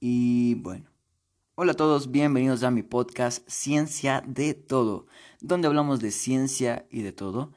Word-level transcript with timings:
Y 0.00 0.54
bueno, 0.56 0.90
hola 1.54 1.72
a 1.72 1.76
todos, 1.76 2.10
bienvenidos 2.10 2.62
a 2.62 2.70
mi 2.70 2.82
podcast 2.82 3.48
Ciencia 3.48 4.22
de 4.26 4.52
Todo, 4.54 5.06
donde 5.40 5.68
hablamos 5.68 6.00
de 6.00 6.10
ciencia 6.10 6.86
y 6.90 7.02
de 7.02 7.12
todo. 7.12 7.52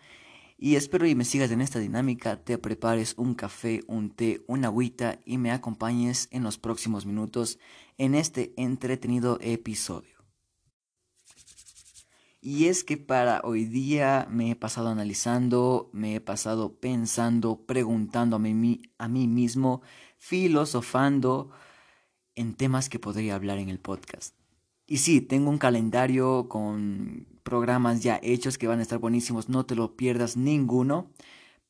Y 0.58 0.76
espero 0.76 1.06
y 1.06 1.16
me 1.16 1.26
sigas 1.26 1.52
en 1.52 1.60
esta 1.60 1.80
dinámica, 1.80 2.38
te 2.38 2.58
prepares 2.58 3.16
un 3.18 3.36
café, 3.36 3.82
un 3.88 4.10
té, 4.10 4.46
una 4.48 4.68
agüita 4.68 5.20
y 5.26 5.38
me 5.38 5.52
acompañes 5.52 6.30
en 6.32 6.44
los 6.44 6.58
próximos 6.58 7.06
minutos 7.06 7.60
en 7.98 8.16
este 8.16 8.54
entretenido 8.56 9.38
episodio. 9.42 10.15
Y 12.48 12.68
es 12.68 12.84
que 12.84 12.96
para 12.98 13.42
hoy 13.44 13.66
día 13.66 14.28
me 14.30 14.52
he 14.52 14.56
pasado 14.56 14.90
analizando, 14.90 15.90
me 15.94 16.14
he 16.14 16.22
pasado 16.22 16.76
pensando, 16.76 17.66
preguntando 17.66 18.36
a 18.36 18.40
mí, 18.40 18.84
a 19.00 19.08
mí 19.08 19.28
mismo, 19.28 19.82
filosofando 20.20 21.50
en 22.36 22.54
temas 22.54 22.88
que 22.88 23.00
podría 23.00 23.34
hablar 23.34 23.58
en 23.58 23.70
el 23.70 23.80
podcast. 23.80 24.36
Y 24.86 24.98
sí, 24.98 25.22
tengo 25.22 25.50
un 25.50 25.58
calendario 25.58 26.48
con 26.48 27.26
programas 27.42 28.04
ya 28.04 28.20
hechos 28.22 28.60
que 28.60 28.68
van 28.68 28.78
a 28.78 28.84
estar 28.84 29.00
buenísimos, 29.00 29.50
no 29.50 29.66
te 29.66 29.74
lo 29.74 29.98
pierdas 29.98 30.38
ninguno. 30.38 31.10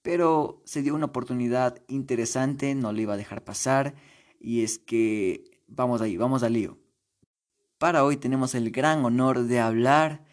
Pero 0.02 0.62
se 0.66 0.82
dio 0.82 0.94
una 0.94 1.06
oportunidad 1.06 1.82
interesante, 1.88 2.76
no 2.76 2.92
le 2.92 3.04
iba 3.04 3.14
a 3.14 3.18
dejar 3.18 3.46
pasar. 3.46 3.96
Y 4.42 4.64
es 4.64 4.78
que 4.78 5.62
vamos 5.68 6.02
ahí, 6.02 6.18
vamos 6.18 6.44
al 6.44 6.52
lío. 6.52 6.78
Para 7.78 8.04
hoy 8.04 8.18
tenemos 8.18 8.56
el 8.56 8.72
gran 8.72 9.06
honor 9.06 9.44
de 9.44 9.62
hablar 9.62 10.25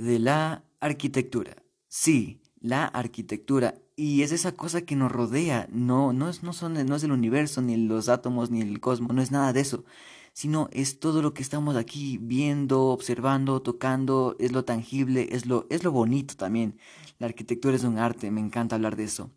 de 0.00 0.18
la 0.18 0.64
arquitectura. 0.80 1.56
Sí, 1.88 2.40
la 2.60 2.86
arquitectura. 2.86 3.74
Y 3.96 4.22
es 4.22 4.32
esa 4.32 4.52
cosa 4.52 4.82
que 4.82 4.96
nos 4.96 5.12
rodea. 5.12 5.68
No, 5.70 6.12
no, 6.12 6.28
es, 6.28 6.42
no, 6.42 6.52
son, 6.52 6.74
no 6.86 6.96
es 6.96 7.04
el 7.04 7.12
universo, 7.12 7.62
ni 7.62 7.76
los 7.76 8.08
átomos, 8.08 8.50
ni 8.50 8.60
el 8.60 8.80
cosmos, 8.80 9.14
no 9.14 9.22
es 9.22 9.30
nada 9.30 9.52
de 9.52 9.60
eso 9.60 9.84
sino 10.32 10.68
es 10.72 11.00
todo 11.00 11.22
lo 11.22 11.34
que 11.34 11.42
estamos 11.42 11.76
aquí 11.76 12.18
viendo, 12.18 12.86
observando, 12.86 13.60
tocando, 13.62 14.36
es 14.38 14.52
lo 14.52 14.64
tangible, 14.64 15.28
es 15.32 15.46
lo, 15.46 15.66
es 15.70 15.84
lo 15.84 15.92
bonito 15.92 16.34
también. 16.36 16.78
La 17.18 17.26
arquitectura 17.26 17.76
es 17.76 17.84
un 17.84 17.98
arte, 17.98 18.30
me 18.30 18.40
encanta 18.40 18.76
hablar 18.76 18.96
de 18.96 19.04
eso. 19.04 19.30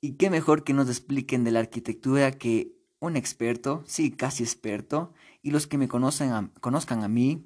Y 0.00 0.12
qué 0.12 0.30
mejor 0.30 0.64
que 0.64 0.72
nos 0.72 0.88
expliquen 0.88 1.44
de 1.44 1.50
la 1.50 1.60
arquitectura 1.60 2.32
que 2.32 2.72
un 2.98 3.16
experto, 3.16 3.82
sí, 3.86 4.10
casi 4.10 4.42
experto, 4.42 5.12
y 5.42 5.50
los 5.50 5.66
que 5.66 5.78
me 5.78 5.88
conocen 5.88 6.50
conozcan 6.60 7.02
a 7.02 7.08
mí, 7.08 7.44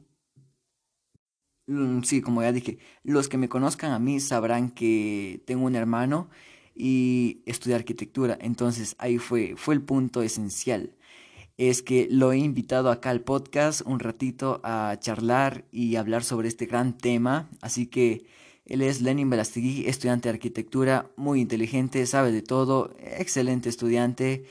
sí, 2.03 2.21
como 2.23 2.43
ya 2.43 2.53
dije, 2.53 2.79
los 3.03 3.29
que 3.29 3.39
me 3.39 3.49
conozcan 3.49 3.93
a 3.93 3.99
mí 3.99 4.21
sabrán 4.21 4.71
que 4.71 5.43
tengo 5.47 5.65
un 5.67 5.77
hermano 5.77 6.31
y 6.75 7.43
estudié 7.47 7.77
arquitectura, 7.77 8.39
entonces 8.41 8.97
ahí 8.99 9.19
fue, 9.19 9.55
fue 9.57 9.75
el 9.75 9.83
punto 9.83 10.23
esencial 10.23 10.95
es 11.61 11.83
que 11.83 12.09
lo 12.11 12.33
he 12.33 12.39
invitado 12.39 12.91
acá 12.91 13.11
al 13.11 13.21
podcast 13.21 13.83
un 13.85 14.01
ratito 14.01 14.63
a 14.65 14.97
charlar 14.99 15.67
y 15.71 15.97
hablar 15.97 16.25
sobre 16.25 16.49
este 16.49 16.65
gran 16.65 16.97
tema. 16.97 17.51
Así 17.61 17.87
que 17.87 18.25
él 18.65 18.81
es 18.81 19.03
Lenin 19.03 19.29
Belastegui, 19.29 19.87
estudiante 19.87 20.31
de 20.31 20.37
arquitectura, 20.37 21.11
muy 21.17 21.39
inteligente, 21.39 22.07
sabe 22.07 22.33
de 22.33 22.41
todo, 22.41 22.97
excelente 22.99 23.69
estudiante. 23.69 24.47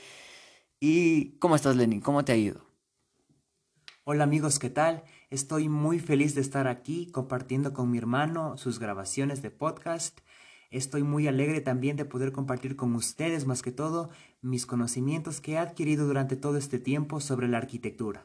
¿Y 0.78 1.32
cómo 1.40 1.56
estás, 1.56 1.74
Lenin? 1.74 2.00
¿Cómo 2.00 2.24
te 2.24 2.30
ha 2.30 2.36
ido? 2.36 2.64
Hola 4.04 4.22
amigos, 4.22 4.60
¿qué 4.60 4.70
tal? 4.70 5.02
Estoy 5.30 5.68
muy 5.68 6.00
feliz 6.00 6.34
de 6.34 6.40
estar 6.40 6.66
aquí 6.66 7.06
compartiendo 7.06 7.72
con 7.72 7.90
mi 7.90 7.98
hermano 7.98 8.56
sus 8.56 8.78
grabaciones 8.78 9.42
de 9.42 9.50
podcast 9.50 10.20
Estoy 10.70 11.02
muy 11.02 11.26
alegre 11.26 11.60
también 11.60 11.96
de 11.96 12.04
poder 12.04 12.30
compartir 12.30 12.76
con 12.76 12.94
ustedes, 12.94 13.44
más 13.44 13.60
que 13.60 13.72
todo, 13.72 14.10
mis 14.40 14.66
conocimientos 14.66 15.40
que 15.40 15.52
he 15.52 15.58
adquirido 15.58 16.06
durante 16.06 16.36
todo 16.36 16.56
este 16.56 16.78
tiempo 16.78 17.20
sobre 17.20 17.48
la 17.48 17.58
arquitectura. 17.58 18.24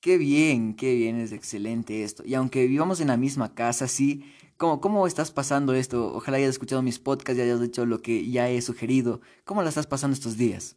Qué 0.00 0.18
bien, 0.18 0.74
qué 0.74 0.94
bien, 0.94 1.16
es 1.16 1.32
excelente 1.32 2.02
esto. 2.02 2.22
Y 2.26 2.34
aunque 2.34 2.66
vivamos 2.66 3.00
en 3.00 3.08
la 3.08 3.16
misma 3.16 3.54
casa, 3.54 3.88
sí, 3.88 4.30
¿cómo, 4.58 4.82
cómo 4.82 5.06
estás 5.06 5.30
pasando 5.30 5.72
esto? 5.72 6.14
Ojalá 6.14 6.36
hayas 6.36 6.50
escuchado 6.50 6.82
mis 6.82 6.98
podcasts 6.98 7.38
y 7.38 7.42
hayas 7.42 7.62
hecho 7.62 7.86
lo 7.86 8.02
que 8.02 8.30
ya 8.30 8.50
he 8.50 8.60
sugerido. 8.60 9.22
¿Cómo 9.44 9.62
la 9.62 9.70
estás 9.70 9.86
pasando 9.86 10.14
estos 10.14 10.36
días? 10.36 10.76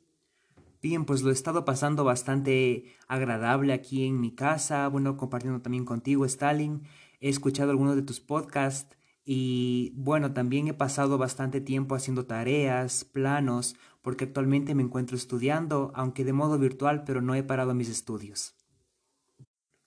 Bien, 0.86 1.04
pues 1.06 1.24
lo 1.24 1.32
he 1.32 1.34
estado 1.34 1.66
pasando 1.66 2.04
bastante 2.04 2.94
agradable 3.08 3.74
aquí 3.74 4.06
en 4.06 4.22
mi 4.22 4.36
casa, 4.36 4.88
bueno, 4.88 5.18
compartiendo 5.18 5.60
también 5.60 5.84
contigo, 5.84 6.26
Stalin. 6.26 6.84
He 7.20 7.30
escuchado 7.30 7.72
algunos 7.72 7.96
de 7.96 8.04
tus 8.04 8.20
podcasts 8.20 8.96
y 9.26 9.94
bueno, 9.96 10.32
también 10.34 10.68
he 10.68 10.76
pasado 10.76 11.18
bastante 11.18 11.60
tiempo 11.60 11.96
haciendo 11.96 12.28
tareas, 12.28 13.04
planos, 13.04 13.76
porque 14.04 14.26
actualmente 14.26 14.76
me 14.76 14.84
encuentro 14.84 15.18
estudiando, 15.18 15.92
aunque 15.96 16.24
de 16.24 16.34
modo 16.34 16.60
virtual, 16.60 17.04
pero 17.04 17.20
no 17.20 17.34
he 17.34 17.42
parado 17.42 17.74
mis 17.74 17.90
estudios. 17.90 18.54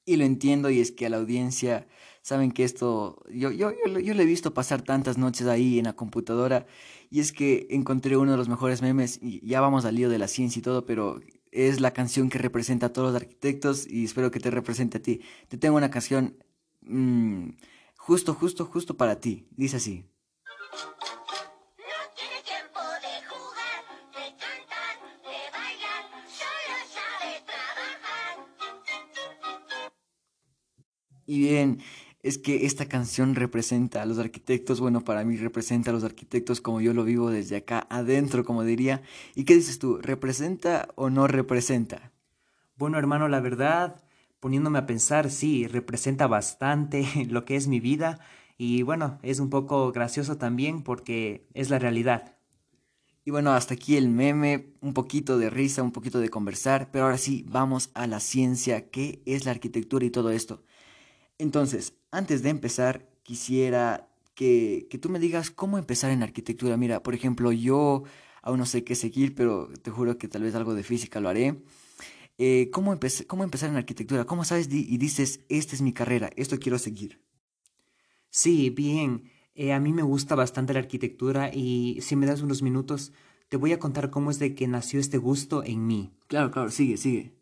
Y 0.04 0.16
lo 0.16 0.24
entiendo, 0.24 0.68
y 0.68 0.80
es 0.80 0.90
que 0.90 1.06
a 1.06 1.10
la 1.10 1.18
audiencia 1.18 1.86
saben 2.28 2.52
que 2.52 2.64
esto, 2.64 3.22
yo, 3.30 3.50
yo, 3.50 3.72
yo, 3.86 3.98
yo 3.98 4.14
le 4.14 4.22
he 4.22 4.26
visto 4.26 4.54
pasar 4.54 4.82
tantas 4.82 5.18
noches 5.18 5.46
ahí 5.46 5.78
en 5.78 5.86
la 5.86 5.94
computadora, 5.94 6.66
y 7.10 7.20
es 7.20 7.32
que 7.32 7.66
encontré 7.70 8.16
uno 8.16 8.32
de 8.32 8.38
los 8.38 8.48
mejores 8.48 8.82
memes, 8.82 9.18
y 9.22 9.46
ya 9.46 9.60
vamos 9.60 9.84
al 9.84 9.94
lío 9.94 10.08
de 10.10 10.18
la 10.18 10.28
ciencia 10.28 10.60
y 10.60 10.62
todo, 10.62 10.84
pero 10.84 11.20
es 11.52 11.80
la 11.80 11.92
canción 11.92 12.28
que 12.28 12.38
representa 12.38 12.86
a 12.86 12.92
todos 12.92 13.12
los 13.12 13.22
arquitectos, 13.22 13.86
y 13.86 14.04
espero 14.04 14.30
que 14.30 14.40
te 14.40 14.50
represente 14.50 14.98
a 14.98 15.02
ti. 15.02 15.22
Te 15.48 15.58
tengo 15.58 15.76
una 15.76 15.90
canción... 15.90 16.36
Mmm, 16.82 17.50
Justo, 18.08 18.32
justo, 18.32 18.64
justo 18.64 18.96
para 18.96 19.20
ti. 19.20 19.46
Dice 19.50 19.76
así. 19.76 20.06
Y 31.26 31.40
bien, 31.40 31.82
es 32.22 32.38
que 32.38 32.66
esta 32.66 32.86
canción 32.86 33.34
representa 33.34 34.02
a 34.02 34.06
los 34.06 34.18
arquitectos, 34.18 34.80
bueno, 34.80 35.04
para 35.04 35.24
mí 35.24 35.36
representa 35.36 35.90
a 35.90 35.94
los 35.94 36.04
arquitectos 36.04 36.60
como 36.60 36.80
yo 36.80 36.92
lo 36.92 37.04
vivo 37.04 37.30
desde 37.30 37.56
acá 37.56 37.86
adentro, 37.90 38.44
como 38.44 38.64
diría. 38.64 39.02
¿Y 39.34 39.44
qué 39.44 39.54
dices 39.54 39.78
tú? 39.78 39.98
¿Representa 39.98 40.88
o 40.96 41.10
no 41.10 41.26
representa? 41.28 42.12
Bueno, 42.76 42.98
hermano, 42.98 43.28
la 43.28 43.40
verdad, 43.40 44.02
poniéndome 44.40 44.78
a 44.78 44.86
pensar, 44.86 45.30
sí, 45.30 45.66
representa 45.66 46.26
bastante 46.26 47.06
lo 47.30 47.44
que 47.44 47.56
es 47.56 47.68
mi 47.68 47.80
vida 47.80 48.20
y 48.56 48.82
bueno, 48.82 49.20
es 49.22 49.38
un 49.38 49.50
poco 49.50 49.92
gracioso 49.92 50.36
también 50.36 50.82
porque 50.82 51.48
es 51.54 51.70
la 51.70 51.78
realidad. 51.78 52.36
Y 53.24 53.30
bueno, 53.30 53.52
hasta 53.52 53.74
aquí 53.74 53.96
el 53.96 54.08
meme, 54.08 54.74
un 54.80 54.94
poquito 54.94 55.38
de 55.38 55.50
risa, 55.50 55.82
un 55.82 55.92
poquito 55.92 56.18
de 56.18 56.30
conversar, 56.30 56.90
pero 56.90 57.04
ahora 57.04 57.18
sí, 57.18 57.44
vamos 57.48 57.90
a 57.94 58.06
la 58.06 58.20
ciencia, 58.20 58.90
qué 58.90 59.22
es 59.26 59.44
la 59.44 59.52
arquitectura 59.52 60.04
y 60.06 60.10
todo 60.10 60.30
esto. 60.30 60.64
Entonces, 61.36 61.97
antes 62.10 62.42
de 62.42 62.50
empezar, 62.50 63.08
quisiera 63.22 64.08
que, 64.34 64.86
que 64.90 64.98
tú 64.98 65.08
me 65.08 65.18
digas 65.18 65.50
cómo 65.50 65.78
empezar 65.78 66.10
en 66.10 66.22
arquitectura. 66.22 66.76
Mira, 66.76 67.02
por 67.02 67.14
ejemplo, 67.14 67.52
yo 67.52 68.04
aún 68.42 68.58
no 68.58 68.66
sé 68.66 68.84
qué 68.84 68.94
seguir, 68.94 69.34
pero 69.34 69.68
te 69.82 69.90
juro 69.90 70.18
que 70.18 70.28
tal 70.28 70.42
vez 70.42 70.54
algo 70.54 70.74
de 70.74 70.82
física 70.82 71.20
lo 71.20 71.28
haré. 71.28 71.62
Eh, 72.38 72.70
¿cómo, 72.72 72.98
¿cómo 73.26 73.44
empezar 73.44 73.68
en 73.68 73.76
arquitectura? 73.76 74.24
¿Cómo 74.24 74.44
sabes 74.44 74.68
y 74.70 74.96
dices, 74.96 75.40
esta 75.48 75.74
es 75.74 75.82
mi 75.82 75.92
carrera, 75.92 76.30
esto 76.36 76.58
quiero 76.58 76.78
seguir? 76.78 77.20
Sí, 78.30 78.70
bien. 78.70 79.30
Eh, 79.54 79.72
a 79.72 79.80
mí 79.80 79.92
me 79.92 80.02
gusta 80.02 80.36
bastante 80.36 80.72
la 80.72 80.78
arquitectura 80.78 81.50
y 81.52 81.98
si 82.00 82.14
me 82.14 82.26
das 82.26 82.42
unos 82.42 82.62
minutos, 82.62 83.12
te 83.48 83.56
voy 83.56 83.72
a 83.72 83.80
contar 83.80 84.10
cómo 84.10 84.30
es 84.30 84.38
de 84.38 84.54
que 84.54 84.68
nació 84.68 85.00
este 85.00 85.18
gusto 85.18 85.64
en 85.64 85.86
mí. 85.86 86.12
Claro, 86.28 86.52
claro, 86.52 86.70
sigue, 86.70 86.96
sigue. 86.96 87.32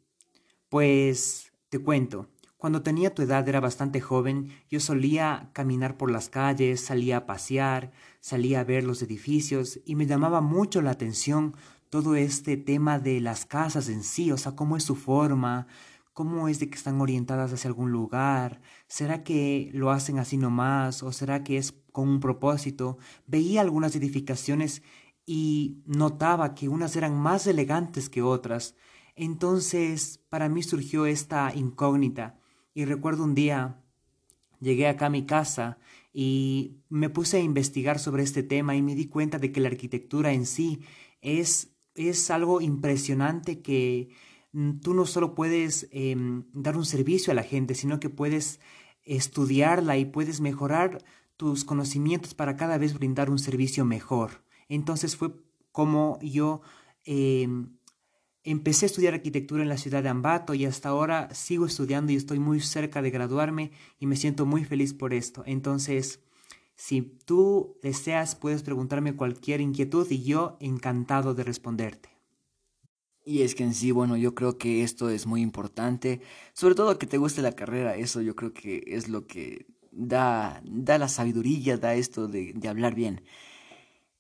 Pues 0.71 1.53
te 1.69 1.78
cuento. 1.78 2.28
Cuando 2.58 2.82
tenía 2.82 3.14
tu 3.14 3.20
edad 3.20 3.46
era 3.46 3.60
bastante 3.60 4.00
joven, 4.00 4.50
yo 4.70 4.80
solía 4.80 5.50
caminar 5.52 5.98
por 5.98 6.10
las 6.10 6.30
calles, 6.30 6.80
salía 6.80 7.18
a 7.18 7.26
pasear, 7.26 7.92
salía 8.20 8.60
a 8.60 8.64
ver 8.64 8.82
los 8.82 9.02
edificios 9.02 9.78
y 9.84 9.94
me 9.94 10.06
llamaba 10.06 10.41
mucho 10.41 10.80
la 10.80 10.92
atención 10.92 11.54
todo 11.91 12.16
este 12.16 12.56
tema 12.56 12.98
de 12.98 13.20
las 13.20 13.44
casas 13.44 13.91
en 13.91 14.03
sí, 14.03 14.32
o 14.32 14.38
sea, 14.38 14.56
cómo 14.56 14.78
es 14.78 14.84
su 14.84 14.97
forma, 14.97 15.66
cómo 16.14 16.48
es 16.48 16.58
de 16.58 16.70
que 16.70 16.76
están 16.76 16.98
orientadas 17.03 17.53
hacia 17.53 17.68
algún 17.68 17.92
lugar, 17.92 18.62
será 18.86 19.22
que 19.22 19.70
lo 19.74 19.91
hacen 19.91 20.18
así 20.18 20.38
nomás 20.38 21.02
o 21.02 21.12
será 21.12 21.44
que 21.44 21.59
es 21.59 21.74
con 21.92 22.09
un 22.09 22.20
propósito. 22.20 22.97
Veía 23.26 23.60
algunas 23.60 23.94
edificaciones 23.97 24.82
y 25.26 25.82
notaba 25.84 26.54
que 26.54 26.70
unas 26.70 26.97
eran 26.97 27.18
más 27.18 27.47
elegantes 27.47 28.09
que 28.09 28.22
otras. 28.22 28.76
Entonces, 29.14 30.20
para 30.30 30.48
mí 30.48 30.62
surgió 30.62 31.04
esta 31.04 31.54
incógnita 31.54 32.38
y 32.76 32.84
recuerdo 32.84 33.24
un 33.24 33.34
día 33.34 33.82
llegué 34.60 34.86
acá 34.86 35.06
a 35.06 35.10
mi 35.10 35.24
casa 35.24 35.78
y 36.12 36.76
me 36.90 37.08
puse 37.08 37.38
a 37.38 37.40
investigar 37.40 37.98
sobre 37.98 38.22
este 38.22 38.42
tema 38.42 38.76
y 38.76 38.82
me 38.82 38.94
di 38.94 39.06
cuenta 39.08 39.38
de 39.38 39.50
que 39.50 39.60
la 39.60 39.68
arquitectura 39.68 40.32
en 40.34 40.44
sí 40.44 40.80
es 41.22 41.72
es 41.94 42.30
algo 42.30 42.60
impresionante 42.60 43.62
que 43.62 44.10
tú 44.82 44.92
no 44.92 45.06
solo 45.06 45.34
puedes 45.34 45.88
em, 45.90 46.44
dar 46.52 46.76
un 46.76 46.84
servicio 46.84 47.30
a 47.30 47.34
la 47.34 47.42
gente, 47.42 47.74
sino 47.74 47.98
que 47.98 48.10
puedes 48.10 48.60
estudiarla 49.04 49.96
y 49.96 50.04
puedes 50.04 50.42
mejorar 50.42 51.02
tus 51.38 51.64
conocimientos 51.64 52.34
para 52.34 52.56
cada 52.56 52.76
vez 52.76 52.92
brindar 52.92 53.30
un 53.30 53.38
servicio 53.38 53.86
mejor. 53.86 54.44
Entonces 54.68 55.16
fue 55.16 55.32
como 55.72 56.18
yo 56.20 56.60
em, 57.04 57.75
empecé 58.47 58.87
a 58.87 58.89
estudiar 58.89 59.13
arquitectura 59.13 59.63
en 59.63 59.69
la 59.69 59.77
ciudad 59.77 60.03
de 60.04 60.09
Ambato 60.09 60.54
y 60.54 60.65
hasta 60.65 60.89
ahora 60.89 61.28
sigo 61.34 61.66
estudiando 61.66 62.13
y 62.13 62.16
estoy 62.16 62.39
muy 62.39 62.60
cerca 62.60 63.03
de 63.03 63.10
graduarme 63.10 63.72
y 63.98 64.07
me 64.07 64.16
siento 64.16 64.47
muy 64.47 64.65
feliz 64.65 64.95
por 64.95 65.13
esto. 65.13 65.43
Entonces, 65.47 66.21
si 66.77 67.03
tú 67.03 67.77
deseas, 67.83 68.37
puedes 68.37 68.63
preguntarme 68.63 69.16
cualquier 69.16 69.60
inquietud 69.60 70.07
y 70.10 70.22
yo 70.22 70.57
encantado 70.60 71.34
de 71.34 71.43
responderte. 71.43 72.09
Y 73.25 73.43
es 73.43 73.57
que 73.57 73.65
en 73.65 73.75
sí, 73.75 73.91
bueno, 73.91 74.16
yo 74.16 74.37
creo 74.37 74.57
que 74.57 74.84
esto 74.84 75.10
es 75.10 75.27
muy 75.27 75.43
importante, 75.43 76.21
sobre 76.53 76.77
todo 76.77 76.98
que 76.98 77.09
te 77.09 77.19
guste 77.19 77.43
la 77.43 77.51
carrera, 77.51 77.97
eso 77.97 78.21
yo 78.22 78.37
creo 78.37 78.53
que 78.53 78.84
es 78.87 79.09
lo 79.09 79.27
que 79.27 79.66
da, 79.91 80.63
da 80.65 80.98
la 80.98 81.09
sabiduría, 81.09 81.77
da 81.78 81.95
esto 81.95 82.28
de, 82.28 82.53
de 82.54 82.69
hablar 82.69 82.95
bien. 82.95 83.22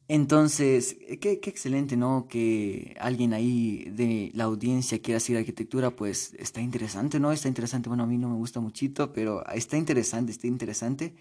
Entonces, 0.08 0.96
qué, 1.20 1.40
qué, 1.40 1.50
excelente, 1.50 1.96
¿no? 1.96 2.28
Que 2.28 2.96
alguien 3.00 3.32
ahí 3.32 3.84
de 3.90 4.30
la 4.34 4.44
audiencia 4.44 5.02
quiera 5.02 5.18
hacer 5.18 5.36
arquitectura, 5.36 5.90
pues 5.96 6.34
está 6.38 6.60
interesante, 6.60 7.18
¿no? 7.18 7.32
Está 7.32 7.48
interesante, 7.48 7.88
bueno, 7.88 8.04
a 8.04 8.06
mí 8.06 8.16
no 8.16 8.28
me 8.28 8.36
gusta 8.36 8.60
muchito, 8.60 9.12
pero 9.12 9.44
está 9.48 9.76
interesante, 9.76 10.30
está 10.32 10.46
interesante. 10.46 11.16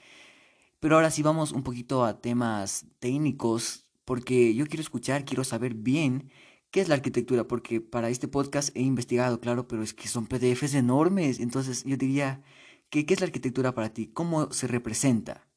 Pero 0.80 0.96
ahora 0.96 1.12
sí 1.12 1.24
vamos 1.24 1.52
un 1.52 1.64
poquito 1.64 2.06
a 2.06 2.22
temas 2.22 2.86
técnicos, 3.00 3.86
porque 4.06 4.54
yo 4.56 4.68
quiero 4.68 4.82
escuchar, 4.82 5.26
quiero 5.26 5.44
saber 5.44 5.74
bien 5.76 6.30
¿Qué 6.76 6.82
es 6.82 6.90
la 6.90 6.96
arquitectura? 6.96 7.48
Porque 7.48 7.80
para 7.80 8.10
este 8.10 8.28
podcast 8.28 8.76
he 8.76 8.82
investigado, 8.82 9.40
claro, 9.40 9.66
pero 9.66 9.82
es 9.82 9.94
que 9.94 10.10
son 10.10 10.28
PDFs 10.28 10.74
enormes. 10.74 11.40
Entonces 11.40 11.86
yo 11.86 11.96
diría, 11.96 12.44
¿qué, 12.90 13.06
qué 13.06 13.14
es 13.14 13.22
la 13.22 13.28
arquitectura 13.28 13.74
para 13.74 13.94
ti? 13.94 14.08
¿Cómo 14.08 14.52
se 14.52 14.68
representa? 14.68 15.48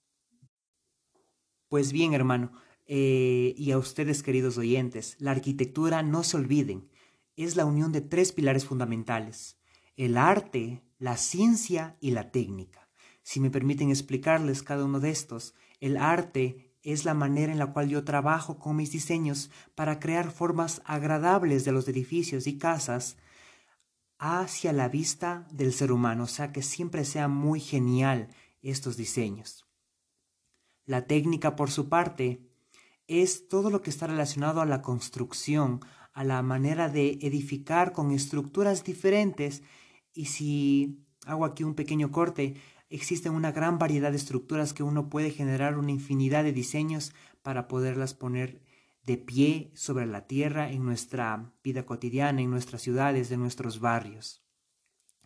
Pues 1.69 1.91
bien, 1.91 2.15
hermano, 2.15 2.53
eh, 2.91 3.55
y 3.57 3.71
a 3.71 3.79
ustedes 3.79 4.23
queridos 4.23 4.57
oyentes, 4.57 5.17
la 5.19 5.31
arquitectura, 5.31 6.03
no 6.03 6.25
se 6.25 6.39
olviden, 6.39 6.89
es 7.37 7.55
la 7.55 7.67
unión 7.67 7.93
de 7.93 8.01
tres 8.01 8.33
pilares 8.33 8.65
fundamentales, 8.65 9.59
el 9.97 10.17
arte, 10.17 10.83
la 10.99 11.19
ciencia 11.19 11.99
y 12.01 12.13
la 12.13 12.31
técnica. 12.31 12.89
Si 13.23 13.41
me 13.41 13.51
permiten 13.51 13.91
explicarles 13.91 14.63
cada 14.63 14.87
uno 14.87 15.01
de 15.01 15.11
estos, 15.11 15.55
el 15.81 15.99
arte 15.99 16.75
es 16.83 17.05
la 17.05 17.13
manera 17.13 17.53
en 17.53 17.59
la 17.59 17.75
cual 17.75 17.91
yo 17.91 18.05
trabajo 18.05 18.59
con 18.59 18.77
mis 18.77 18.91
diseños 18.91 19.51
para 19.75 20.01
crear 20.01 20.31
formas 20.31 20.81
agradables 20.87 21.67
de 21.67 21.73
los 21.73 21.87
edificios 21.89 22.47
y 22.47 22.57
casas 22.57 23.19
hacia 24.19 24.73
la 24.73 24.89
vista 24.89 25.47
del 25.53 25.75
ser 25.75 25.93
humano, 25.93 26.25
o 26.25 26.27
sea 26.27 26.53
que 26.53 26.63
siempre 26.63 27.05
sea 27.05 27.29
muy 27.29 27.61
genial 27.61 28.29
estos 28.63 28.97
diseños. 28.97 29.67
La 30.87 31.07
técnica, 31.07 31.55
por 31.55 31.71
su 31.71 31.91
parte, 31.91 32.48
es 33.09 33.49
todo 33.49 33.71
lo 33.71 33.83
que 33.83 33.91
está 33.91 34.07
relacionado 34.07 34.61
a 34.61 34.67
la 34.67 34.83
construcción, 34.83 35.81
a 36.13 36.23
la 36.25 36.43
manera 36.43 36.89
de 36.89 37.19
edificar 37.23 37.93
con 37.93 38.13
estructuras 38.13 38.85
diferentes 38.85 39.63
y 40.13 40.27
si 40.27 41.05
hago 41.27 41.45
aquí 41.45 41.65
un 41.65 41.75
pequeño 41.75 42.13
corte, 42.13 42.55
existen 42.91 43.35
una 43.35 43.53
gran 43.53 43.79
variedad 43.79 44.11
de 44.11 44.17
estructuras 44.17 44.73
que 44.73 44.83
uno 44.83 45.09
puede 45.09 45.31
generar 45.31 45.79
una 45.79 45.91
infinidad 45.91 46.45
de 46.45 46.53
diseños 46.53 47.13
para 47.43 47.67
poderlas 47.69 48.15
poner 48.15 48.63
de 49.05 49.17
pie 49.17 49.71
sobre 49.75 50.07
la 50.07 50.27
tierra 50.27 50.71
en 50.71 50.85
nuestra 50.85 51.53
vida 51.65 51.87
cotidiana, 51.87 52.43
en 52.43 52.51
nuestras 52.51 52.83
ciudades, 52.83 53.31
en 53.31 53.41
nuestros 53.41 53.81
barrios. 53.81 54.43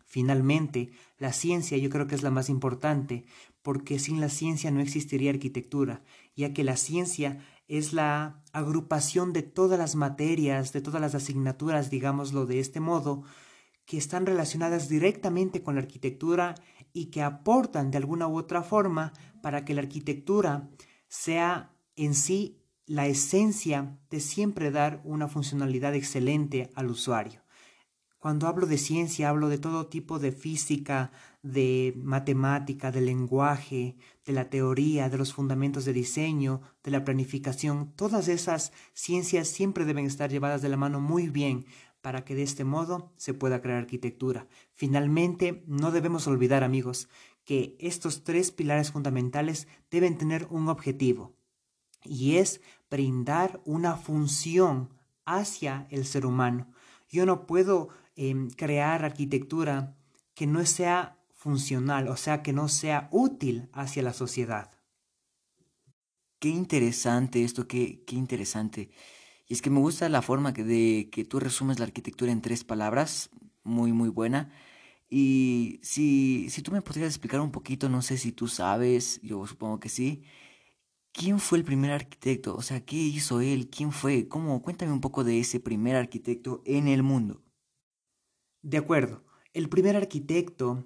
Finalmente, 0.05 0.91
la 1.17 1.33
ciencia 1.33 1.77
yo 1.77 1.89
creo 1.89 2.07
que 2.07 2.15
es 2.15 2.21
la 2.21 2.29
más 2.29 2.49
importante, 2.49 3.25
porque 3.63 3.97
sin 3.97 4.21
la 4.21 4.29
ciencia 4.29 4.69
no 4.69 4.79
existiría 4.79 5.31
arquitectura, 5.31 6.03
ya 6.35 6.53
que 6.53 6.63
la 6.63 6.77
ciencia 6.77 7.43
es 7.67 7.93
la 7.93 8.43
agrupación 8.51 9.33
de 9.33 9.43
todas 9.43 9.79
las 9.79 9.95
materias, 9.95 10.73
de 10.73 10.81
todas 10.81 11.01
las 11.01 11.15
asignaturas, 11.15 11.89
digámoslo 11.89 12.45
de 12.45 12.59
este 12.59 12.79
modo, 12.79 13.23
que 13.85 13.97
están 13.97 14.25
relacionadas 14.25 14.89
directamente 14.89 15.63
con 15.63 15.75
la 15.75 15.81
arquitectura 15.81 16.55
y 16.93 17.07
que 17.07 17.21
aportan 17.21 17.91
de 17.91 17.97
alguna 17.97 18.27
u 18.27 18.37
otra 18.37 18.63
forma 18.63 19.13
para 19.41 19.65
que 19.65 19.73
la 19.73 19.81
arquitectura 19.81 20.69
sea 21.07 21.73
en 21.95 22.15
sí 22.15 22.59
la 22.85 23.07
esencia 23.07 23.97
de 24.09 24.19
siempre 24.19 24.71
dar 24.71 25.01
una 25.03 25.27
funcionalidad 25.27 25.95
excelente 25.95 26.71
al 26.75 26.89
usuario. 26.89 27.41
Cuando 28.19 28.47
hablo 28.47 28.67
de 28.67 28.77
ciencia, 28.77 29.29
hablo 29.29 29.49
de 29.49 29.57
todo 29.57 29.87
tipo 29.87 30.17
de 30.17 30.31
física, 30.31 31.11
de 31.41 31.93
matemática, 31.97 32.89
de 32.91 33.01
lenguaje, 33.01 33.97
de 34.25 34.33
la 34.33 34.49
teoría, 34.49 35.09
de 35.09 35.17
los 35.17 35.33
fundamentos 35.33 35.85
de 35.85 35.93
diseño, 35.93 36.61
de 36.83 36.91
la 36.91 37.03
planificación. 37.03 37.91
Todas 37.95 38.27
esas 38.27 38.71
ciencias 38.93 39.47
siempre 39.47 39.85
deben 39.85 40.05
estar 40.05 40.29
llevadas 40.29 40.61
de 40.61 40.69
la 40.69 40.77
mano 40.77 40.99
muy 40.99 41.29
bien 41.29 41.65
para 42.01 42.25
que 42.25 42.35
de 42.35 42.43
este 42.43 42.63
modo 42.65 43.11
se 43.17 43.33
pueda 43.33 43.61
crear 43.61 43.79
arquitectura. 43.79 44.47
Finalmente, 44.73 45.63
no 45.67 45.91
debemos 45.91 46.27
olvidar, 46.27 46.63
amigos, 46.63 47.07
que 47.45 47.75
estos 47.79 48.23
tres 48.23 48.51
pilares 48.51 48.91
fundamentales 48.91 49.67
deben 49.89 50.17
tener 50.17 50.47
un 50.49 50.69
objetivo, 50.69 51.33
y 52.03 52.35
es 52.35 52.61
brindar 52.89 53.61
una 53.65 53.95
función 53.95 54.89
hacia 55.25 55.87
el 55.89 56.05
ser 56.05 56.25
humano. 56.25 56.67
Yo 57.09 57.25
no 57.25 57.45
puedo 57.45 57.89
em, 58.15 58.49
crear 58.49 59.05
arquitectura 59.05 59.95
que 60.33 60.47
no 60.47 60.65
sea 60.65 61.17
funcional, 61.43 62.07
o 62.07 62.15
sea, 62.15 62.41
que 62.41 62.53
no 62.53 62.69
sea 62.69 63.09
útil 63.11 63.69
hacia 63.73 64.01
la 64.01 64.13
sociedad. 64.13 64.71
Qué 66.39 66.47
interesante 66.47 67.43
esto, 67.43 67.67
qué, 67.67 68.01
qué 68.07 68.15
interesante. 68.15 68.91
Y 69.45 69.53
es 69.53 69.61
que 69.61 69.69
me 69.69 69.79
gusta 69.79 70.07
la 70.07 70.21
forma 70.21 70.53
que 70.53 70.63
de 70.63 71.09
que 71.11 71.25
tú 71.25 71.41
resumes 71.41 71.79
la 71.79 71.85
arquitectura 71.85 72.31
en 72.31 72.41
tres 72.41 72.63
palabras, 72.63 73.29
muy, 73.63 73.91
muy 73.91 74.07
buena. 74.07 74.53
Y 75.09 75.81
si, 75.83 76.49
si 76.49 76.61
tú 76.61 76.71
me 76.71 76.81
podrías 76.81 77.09
explicar 77.09 77.41
un 77.41 77.51
poquito, 77.51 77.89
no 77.89 78.01
sé 78.01 78.17
si 78.17 78.31
tú 78.31 78.47
sabes, 78.47 79.19
yo 79.21 79.45
supongo 79.45 79.81
que 79.81 79.89
sí, 79.89 80.23
¿quién 81.11 81.39
fue 81.39 81.57
el 81.57 81.65
primer 81.65 81.91
arquitecto? 81.91 82.55
O 82.55 82.61
sea, 82.61 82.85
¿qué 82.85 82.95
hizo 82.95 83.41
él? 83.41 83.69
¿Quién 83.69 83.91
fue? 83.91 84.29
¿Cómo? 84.29 84.61
Cuéntame 84.61 84.93
un 84.93 85.01
poco 85.01 85.25
de 85.25 85.41
ese 85.41 85.59
primer 85.59 85.97
arquitecto 85.97 86.61
en 86.65 86.87
el 86.87 87.03
mundo. 87.03 87.43
De 88.61 88.77
acuerdo, 88.77 89.25
el 89.53 89.67
primer 89.67 89.97
arquitecto 89.97 90.85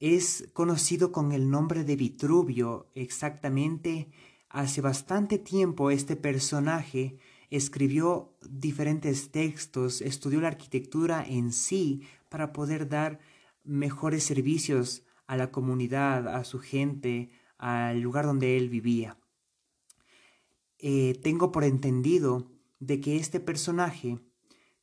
es 0.00 0.48
conocido 0.52 1.12
con 1.12 1.32
el 1.32 1.50
nombre 1.50 1.84
de 1.84 1.96
Vitruvio. 1.96 2.88
Exactamente, 2.94 4.10
hace 4.48 4.80
bastante 4.80 5.38
tiempo 5.38 5.90
este 5.90 6.16
personaje 6.16 7.18
escribió 7.50 8.34
diferentes 8.48 9.30
textos, 9.30 10.00
estudió 10.00 10.40
la 10.40 10.48
arquitectura 10.48 11.24
en 11.26 11.52
sí 11.52 12.02
para 12.28 12.52
poder 12.52 12.88
dar 12.88 13.18
mejores 13.64 14.24
servicios 14.24 15.02
a 15.26 15.36
la 15.36 15.50
comunidad, 15.50 16.28
a 16.28 16.44
su 16.44 16.58
gente, 16.58 17.30
al 17.58 18.00
lugar 18.00 18.26
donde 18.26 18.56
él 18.56 18.68
vivía. 18.68 19.18
Eh, 20.78 21.18
tengo 21.22 21.50
por 21.50 21.64
entendido 21.64 22.50
de 22.78 23.00
que 23.00 23.16
este 23.16 23.40
personaje 23.40 24.18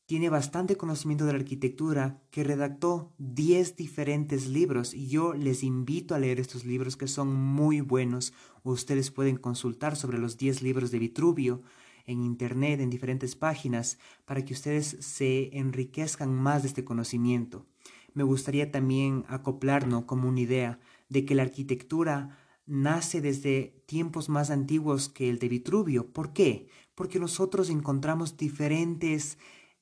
tiene 0.06 0.30
bastante 0.30 0.78
conocimiento 0.78 1.26
de 1.26 1.34
la 1.34 1.40
arquitectura, 1.40 2.22
que 2.30 2.44
redactó 2.44 3.14
10 3.18 3.76
diferentes 3.76 4.48
libros 4.48 4.94
y 4.94 5.08
yo 5.08 5.34
les 5.34 5.64
invito 5.64 6.14
a 6.14 6.20
leer 6.20 6.40
estos 6.40 6.64
libros 6.64 6.96
que 6.96 7.08
son 7.08 7.34
muy 7.34 7.82
buenos. 7.82 8.34
Ustedes 8.64 9.10
pueden 9.10 9.38
consultar 9.38 9.96
sobre 9.96 10.20
los 10.20 10.38
10 10.38 10.62
libros 10.62 10.92
de 10.92 11.00
Vitruvio 11.00 11.64
en 12.06 12.22
Internet, 12.22 12.82
en 12.82 12.92
diferentes 12.92 13.36
páginas, 13.36 13.98
para 14.26 14.46
que 14.46 14.54
ustedes 14.54 14.96
se 15.00 15.58
enriquezcan 15.58 16.32
más 16.34 16.62
de 16.62 16.68
este 16.68 16.84
conocimiento. 16.84 17.66
Me 18.14 18.24
gustaría 18.24 18.72
también 18.72 19.26
acoplarnos 19.28 20.06
como 20.06 20.30
una 20.30 20.40
idea 20.40 20.80
de 21.10 21.26
que 21.26 21.34
la 21.34 21.44
arquitectura 21.44 22.38
nace 22.68 23.22
desde 23.22 23.84
tiempos 23.88 24.30
más 24.30 24.52
antiguos 24.52 25.10
que 25.10 25.30
el 25.30 25.40
de 25.40 25.50
Vitruvio. 25.50 26.12
¿Por 26.12 26.32
qué? 26.32 26.68
Porque 26.94 27.20
nosotros 27.20 27.70
encontramos 27.72 28.38
diferentes 28.38 29.38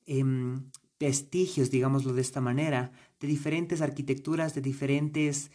em, 0.06 0.70
vestigios, 0.98 1.70
digámoslo 1.70 2.12
de 2.12 2.20
esta 2.20 2.40
manera, 2.40 2.92
de 3.20 3.28
diferentes 3.28 3.80
arquitecturas, 3.80 4.54
de 4.54 4.60
diferentes 4.60 5.50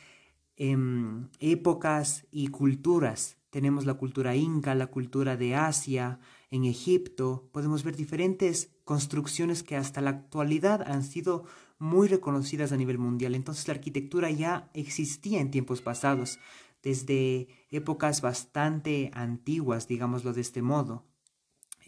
em, 0.57 1.27
épocas 1.39 2.25
y 2.31 2.47
culturas. 2.47 3.37
Tenemos 3.49 3.85
la 3.85 3.95
cultura 3.95 4.35
inca, 4.35 4.75
la 4.75 4.87
cultura 4.87 5.37
de 5.37 5.55
Asia, 5.55 6.19
en 6.51 6.65
Egipto 6.65 7.47
podemos 7.51 7.83
ver 7.83 7.95
diferentes 7.95 8.71
construcciones 8.83 9.61
que 9.61 9.75
hasta 9.75 10.01
la 10.01 10.09
actualidad 10.09 10.81
han 10.81 11.03
sido 11.03 11.45
muy 11.77 12.07
reconocidas 12.07 12.71
a 12.71 12.77
nivel 12.77 12.97
mundial. 12.97 13.35
Entonces 13.35 13.67
la 13.67 13.75
arquitectura 13.75 14.31
ya 14.31 14.69
existía 14.73 15.41
en 15.41 15.51
tiempos 15.51 15.81
pasados, 15.81 16.39
desde 16.81 17.47
épocas 17.69 18.21
bastante 18.21 19.11
antiguas, 19.13 19.87
digámoslo 19.87 20.33
de 20.33 20.41
este 20.41 20.61
modo. 20.61 21.05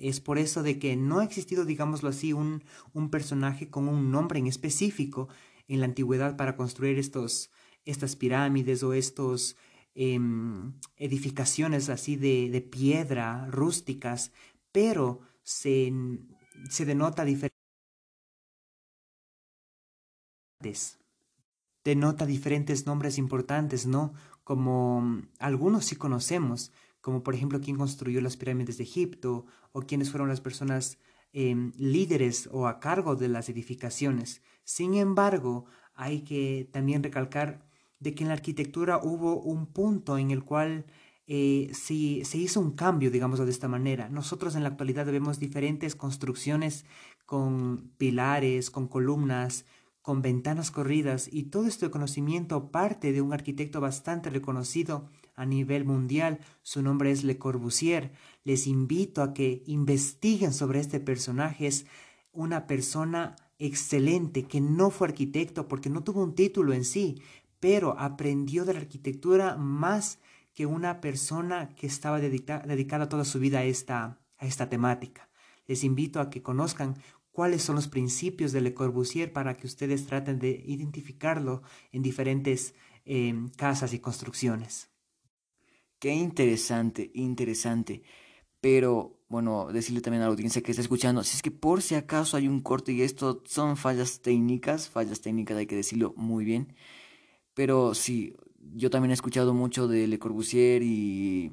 Es 0.02 0.20
por 0.20 0.40
eso 0.40 0.64
de 0.64 0.80
que 0.80 0.96
no 0.96 1.20
ha 1.20 1.24
existido, 1.24 1.64
digámoslo 1.64 2.10
así, 2.10 2.34
un, 2.34 2.64
un 2.94 3.12
personaje 3.12 3.70
con 3.70 3.88
un 3.88 4.12
nombre 4.12 4.40
en 4.40 4.48
específico 4.48 5.30
en 5.68 5.80
la 5.80 5.86
antigüedad 5.86 6.36
para 6.38 6.56
construir 6.56 6.98
estos, 6.98 7.52
estas 7.86 8.16
pirámides 8.16 8.82
o 8.82 8.94
estos 8.94 9.56
em, 9.94 10.74
edificaciones 10.98 11.90
así 11.90 12.16
de, 12.16 12.50
de, 12.50 12.62
piedra, 12.62 13.46
rústicas, 13.52 14.32
pero 14.72 15.22
se, 15.44 15.94
se 16.70 16.86
denota 16.86 17.24
diferentes. 17.24 17.52
Denota 21.84 22.26
diferentes 22.26 22.86
nombres 22.86 23.18
importantes, 23.18 23.86
¿no? 23.86 24.14
Como 24.44 25.22
algunos 25.40 25.86
sí 25.86 25.96
conocemos, 25.96 26.72
como 27.02 27.24
por 27.24 27.36
ejemplo 27.36 27.60
quién 27.60 27.78
construyó 27.78 28.22
las 28.22 28.38
pirámides 28.38 28.78
de 28.78 28.84
Egipto 28.84 29.46
o 29.72 29.82
quiénes 29.82 30.12
fueron 30.12 30.30
las 30.30 30.42
personas 30.42 30.98
em, 31.34 31.72
líderes 31.78 32.50
o 32.52 32.68
a 32.68 32.80
cargo 32.80 33.16
de 33.16 33.28
las 33.28 33.50
edificaciones. 33.50 34.42
Sin 34.64 34.94
embargo, 34.94 35.66
hay 35.94 36.22
que 36.22 36.70
también 36.72 37.04
recalcar 37.04 37.66
de 38.00 38.14
que 38.16 38.24
en 38.24 38.30
la 38.30 38.36
arquitectura 38.36 39.00
hubo 39.04 39.42
un 39.42 39.68
punto 39.68 40.18
en 40.18 40.32
el 40.32 40.44
cual 40.44 40.86
eh, 41.28 41.72
se 41.74 42.38
hizo 42.38 42.60
un 42.60 42.72
cambio, 42.72 43.12
digámoslo 43.12 43.46
de 43.46 43.52
esta 43.52 43.68
manera. 43.68 44.10
Nosotros 44.10 44.56
en 44.56 44.64
la 44.64 44.70
actualidad 44.70 45.06
vemos 45.06 45.40
diferentes 45.40 45.96
construcciones 45.96 46.86
con 47.26 47.92
pilares, 47.98 48.70
con 48.70 48.88
columnas, 48.88 49.66
con 50.02 50.22
ventanas 50.22 50.72
corridas 50.72 51.30
y 51.32 51.44
todo 51.44 51.68
este 51.68 51.90
conocimiento 51.90 52.72
parte 52.72 53.14
de 53.14 53.22
un 53.22 53.34
arquitecto 53.34 53.80
bastante 53.80 54.30
reconocido 54.30 55.10
a 55.36 55.46
nivel 55.46 55.86
mundial. 55.86 56.40
Su 56.62 56.82
nombre 56.82 57.12
es 57.12 57.24
Le 57.24 57.38
Corbusier. 57.38 58.12
Les 58.44 58.68
invito 58.68 59.22
a 59.22 59.34
que 59.34 59.64
investiguen 59.66 60.54
sobre 60.54 60.80
este 60.80 61.00
personaje. 61.00 61.68
Es 61.68 61.86
una 62.32 62.68
persona 62.68 63.36
excelente 63.60 64.44
que 64.44 64.62
no 64.62 64.90
fue 64.90 65.10
arquitecto 65.10 65.68
porque 65.68 65.90
no 65.90 66.04
tuvo 66.04 66.24
un 66.24 66.36
título 66.36 66.74
en 66.74 66.84
sí, 66.84 67.22
pero 67.60 67.98
aprendió 68.00 68.66
de 68.66 68.74
la 68.74 68.80
arquitectura 68.80 69.56
más 69.56 70.20
que 70.54 70.66
una 70.66 71.00
persona 71.00 71.70
que 71.76 71.88
estaba 71.88 72.20
dedicada 72.20 73.10
toda 73.10 73.24
su 73.24 73.40
vida 73.40 73.60
a 73.60 73.64
esta, 73.64 74.20
a 74.38 74.46
esta 74.46 74.70
temática. 74.70 75.30
Les 75.68 75.84
invito 75.84 76.20
a 76.20 76.30
que 76.30 76.42
conozcan 76.42 76.98
cuáles 77.32 77.62
son 77.62 77.76
los 77.76 77.88
principios 77.88 78.52
de 78.52 78.62
Le 78.62 78.74
Corbusier 78.74 79.32
para 79.32 79.56
que 79.56 79.68
ustedes 79.68 80.06
traten 80.06 80.40
de 80.40 80.64
identificarlo 80.66 81.62
en 81.92 82.02
diferentes 82.02 82.76
em, 83.06 83.50
casas 83.50 83.94
y 83.94 84.00
construcciones. 84.00 84.91
Qué 86.02 86.16
interesante, 86.16 87.12
interesante. 87.14 88.02
Pero, 88.60 89.20
bueno, 89.30 89.68
decirle 89.72 90.02
también 90.02 90.24
a 90.24 90.26
la 90.26 90.32
audiencia 90.32 90.64
que 90.64 90.72
está 90.72 90.82
escuchando, 90.82 91.24
si 91.24 91.36
es 91.36 91.44
que 91.44 91.52
por 91.52 91.84
si 91.84 91.94
acaso 91.94 92.38
hay 92.38 92.48
un 92.48 92.60
corte 92.62 92.92
y 92.92 93.04
esto 93.04 93.44
son 93.46 93.78
fallas 93.78 94.22
técnicas, 94.22 94.90
fallas 94.90 95.22
técnicas 95.22 95.58
hay 95.58 95.68
que 95.68 95.76
decirlo 95.76 96.16
muy 96.18 96.44
bien. 96.44 96.74
Pero 97.54 97.94
sí, 97.94 98.36
yo 98.74 98.90
también 98.90 99.12
he 99.12 99.14
escuchado 99.14 99.54
mucho 99.54 99.88
de 99.88 100.08
Le 100.08 100.18
Corbusier 100.18 100.82
y, 100.82 101.52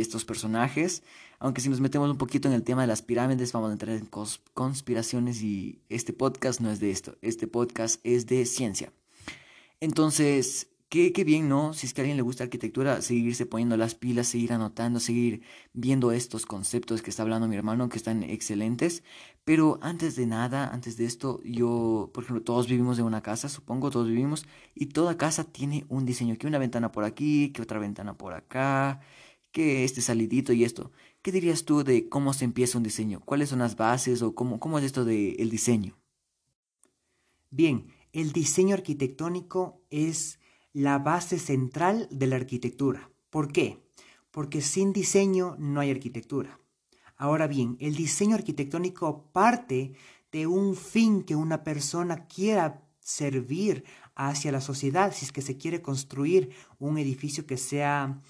estos 0.00 0.24
personajes, 0.24 1.02
aunque 1.38 1.60
si 1.60 1.68
nos 1.68 1.82
metemos 1.82 2.10
un 2.10 2.16
poquito 2.16 2.48
en 2.48 2.54
el 2.54 2.62
tema 2.62 2.80
de 2.80 2.88
las 2.88 3.02
pirámides 3.02 3.52
vamos 3.52 3.68
a 3.68 3.72
entrar 3.74 3.96
en 3.96 4.08
conspiraciones 4.54 5.42
y 5.42 5.82
este 5.90 6.14
podcast 6.14 6.60
no 6.62 6.70
es 6.70 6.80
de 6.80 6.90
esto, 6.90 7.18
este 7.20 7.46
podcast 7.46 8.00
es 8.02 8.26
de 8.26 8.46
ciencia. 8.46 8.94
Entonces, 9.78 10.68
Qué, 10.90 11.12
qué, 11.12 11.22
bien, 11.22 11.48
¿no? 11.48 11.72
Si 11.72 11.86
es 11.86 11.94
que 11.94 12.00
a 12.00 12.02
alguien 12.02 12.16
le 12.16 12.22
gusta 12.24 12.42
arquitectura, 12.42 13.00
seguirse 13.00 13.46
poniendo 13.46 13.76
las 13.76 13.94
pilas, 13.94 14.26
seguir 14.26 14.52
anotando, 14.52 14.98
seguir 14.98 15.42
viendo 15.72 16.10
estos 16.10 16.46
conceptos 16.46 17.00
que 17.00 17.10
está 17.10 17.22
hablando 17.22 17.46
mi 17.46 17.54
hermano, 17.54 17.88
que 17.88 17.96
están 17.96 18.24
excelentes. 18.24 19.04
Pero 19.44 19.78
antes 19.82 20.16
de 20.16 20.26
nada, 20.26 20.68
antes 20.74 20.96
de 20.96 21.04
esto, 21.04 21.40
yo, 21.44 22.10
por 22.12 22.24
ejemplo, 22.24 22.42
todos 22.42 22.66
vivimos 22.66 22.98
en 22.98 23.04
una 23.04 23.22
casa, 23.22 23.48
supongo, 23.48 23.90
todos 23.90 24.08
vivimos, 24.08 24.46
y 24.74 24.86
toda 24.86 25.16
casa 25.16 25.44
tiene 25.44 25.86
un 25.88 26.04
diseño, 26.06 26.36
que 26.36 26.48
una 26.48 26.58
ventana 26.58 26.90
por 26.90 27.04
aquí, 27.04 27.50
que 27.52 27.62
otra 27.62 27.78
ventana 27.78 28.18
por 28.18 28.34
acá, 28.34 29.00
que 29.52 29.84
este 29.84 30.00
salidito 30.00 30.52
y 30.52 30.64
esto. 30.64 30.90
¿Qué 31.22 31.30
dirías 31.30 31.64
tú 31.64 31.84
de 31.84 32.08
cómo 32.08 32.32
se 32.32 32.44
empieza 32.44 32.78
un 32.78 32.84
diseño? 32.84 33.20
¿Cuáles 33.20 33.50
son 33.50 33.60
las 33.60 33.76
bases 33.76 34.22
o 34.22 34.34
cómo, 34.34 34.58
cómo 34.58 34.78
es 34.80 34.84
esto 34.86 35.04
del 35.04 35.36
el 35.38 35.50
diseño? 35.50 35.96
Bien, 37.50 37.86
el 38.12 38.32
diseño 38.32 38.74
arquitectónico 38.74 39.82
es 39.90 40.39
la 40.72 40.98
base 40.98 41.38
central 41.38 42.08
de 42.10 42.26
la 42.26 42.36
arquitectura. 42.36 43.10
¿Por 43.30 43.52
qué? 43.52 43.82
Porque 44.30 44.60
sin 44.60 44.92
diseño 44.92 45.56
no 45.58 45.80
hay 45.80 45.90
arquitectura. 45.90 46.60
Ahora 47.16 47.46
bien, 47.46 47.76
el 47.80 47.96
diseño 47.96 48.34
arquitectónico 48.34 49.30
parte 49.32 49.92
de 50.32 50.46
un 50.46 50.76
fin 50.76 51.22
que 51.22 51.36
una 51.36 51.64
persona 51.64 52.26
quiera 52.26 52.82
servir 53.00 53.84
hacia 54.14 54.52
la 54.52 54.60
sociedad, 54.60 55.12
si 55.12 55.24
es 55.24 55.32
que 55.32 55.42
se 55.42 55.56
quiere 55.56 55.82
construir 55.82 56.50
un 56.78 56.98
edificio 56.98 57.46
que 57.46 57.56
sea 57.56 58.22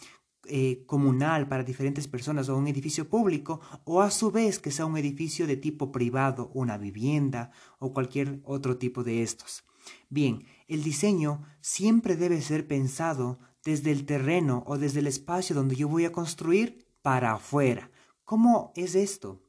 eh, 0.46 0.84
comunal 0.86 1.48
para 1.48 1.64
diferentes 1.64 2.08
personas 2.08 2.48
o 2.48 2.56
un 2.56 2.66
edificio 2.66 3.08
público, 3.08 3.60
o 3.84 4.00
a 4.00 4.10
su 4.10 4.30
vez 4.30 4.58
que 4.58 4.70
sea 4.70 4.86
un 4.86 4.96
edificio 4.96 5.46
de 5.46 5.56
tipo 5.56 5.92
privado, 5.92 6.50
una 6.54 6.78
vivienda 6.78 7.50
o 7.78 7.92
cualquier 7.92 8.40
otro 8.44 8.78
tipo 8.78 9.04
de 9.04 9.22
estos. 9.22 9.64
Bien, 10.08 10.44
el 10.70 10.84
diseño 10.84 11.42
siempre 11.60 12.16
debe 12.16 12.40
ser 12.40 12.66
pensado 12.66 13.38
desde 13.64 13.90
el 13.90 14.06
terreno 14.06 14.62
o 14.66 14.78
desde 14.78 15.00
el 15.00 15.08
espacio 15.08 15.54
donde 15.54 15.74
yo 15.74 15.88
voy 15.88 16.04
a 16.04 16.12
construir 16.12 16.86
para 17.02 17.32
afuera. 17.32 17.90
¿Cómo 18.24 18.72
es 18.76 18.94
esto? 18.94 19.42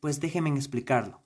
Pues 0.00 0.20
déjenme 0.20 0.50
explicarlo. 0.50 1.22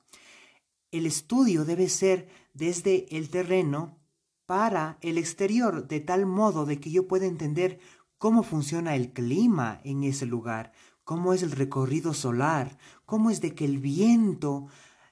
El 0.90 1.04
estudio 1.04 1.66
debe 1.66 1.90
ser 1.90 2.28
desde 2.54 3.14
el 3.16 3.28
terreno 3.28 3.98
para 4.46 4.96
el 5.02 5.18
exterior, 5.18 5.86
de 5.86 6.00
tal 6.00 6.24
modo 6.24 6.64
de 6.64 6.80
que 6.80 6.90
yo 6.90 7.06
pueda 7.06 7.26
entender 7.26 7.80
cómo 8.16 8.42
funciona 8.42 8.96
el 8.96 9.12
clima 9.12 9.80
en 9.84 10.04
ese 10.04 10.24
lugar, 10.24 10.72
cómo 11.04 11.34
es 11.34 11.42
el 11.42 11.52
recorrido 11.52 12.14
solar, 12.14 12.78
cómo 13.04 13.28
es 13.30 13.42
de 13.42 13.54
que 13.54 13.66
el 13.66 13.78
viento 13.78 14.68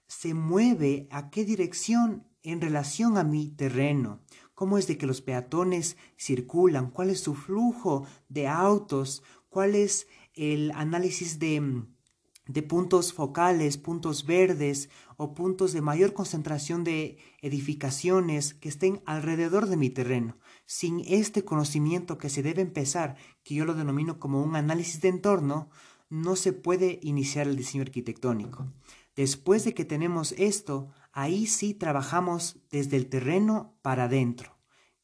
se 0.06 0.34
mueve, 0.34 1.08
a 1.10 1.30
qué 1.30 1.44
dirección 1.44 2.26
en 2.42 2.60
relación 2.60 3.18
a 3.18 3.24
mi 3.24 3.48
terreno, 3.48 4.20
cómo 4.54 4.78
es 4.78 4.86
de 4.86 4.96
que 4.96 5.06
los 5.06 5.20
peatones 5.20 5.96
circulan, 6.16 6.90
cuál 6.90 7.10
es 7.10 7.20
su 7.20 7.34
flujo 7.34 8.06
de 8.28 8.46
autos, 8.46 9.22
cuál 9.48 9.74
es 9.74 10.06
el 10.34 10.70
análisis 10.72 11.38
de, 11.38 11.82
de 12.46 12.62
puntos 12.62 13.12
focales, 13.12 13.78
puntos 13.78 14.24
verdes 14.24 14.88
o 15.16 15.34
puntos 15.34 15.72
de 15.72 15.80
mayor 15.80 16.12
concentración 16.12 16.84
de 16.84 17.18
edificaciones 17.42 18.54
que 18.54 18.68
estén 18.68 19.02
alrededor 19.06 19.66
de 19.66 19.76
mi 19.76 19.90
terreno. 19.90 20.38
Sin 20.66 21.00
este 21.00 21.44
conocimiento 21.44 22.18
que 22.18 22.28
se 22.28 22.42
debe 22.42 22.62
empezar, 22.62 23.16
que 23.42 23.54
yo 23.54 23.64
lo 23.64 23.74
denomino 23.74 24.20
como 24.20 24.42
un 24.42 24.56
análisis 24.56 25.00
de 25.00 25.08
entorno, 25.08 25.68
no 26.08 26.36
se 26.36 26.52
puede 26.52 27.00
iniciar 27.02 27.48
el 27.48 27.56
diseño 27.56 27.82
arquitectónico. 27.82 28.72
Después 29.16 29.64
de 29.64 29.72
que 29.72 29.86
tenemos 29.86 30.32
esto, 30.32 30.90
ahí 31.12 31.46
sí 31.46 31.72
trabajamos 31.72 32.58
desde 32.70 32.98
el 32.98 33.08
terreno 33.08 33.78
para 33.80 34.04
adentro. 34.04 34.56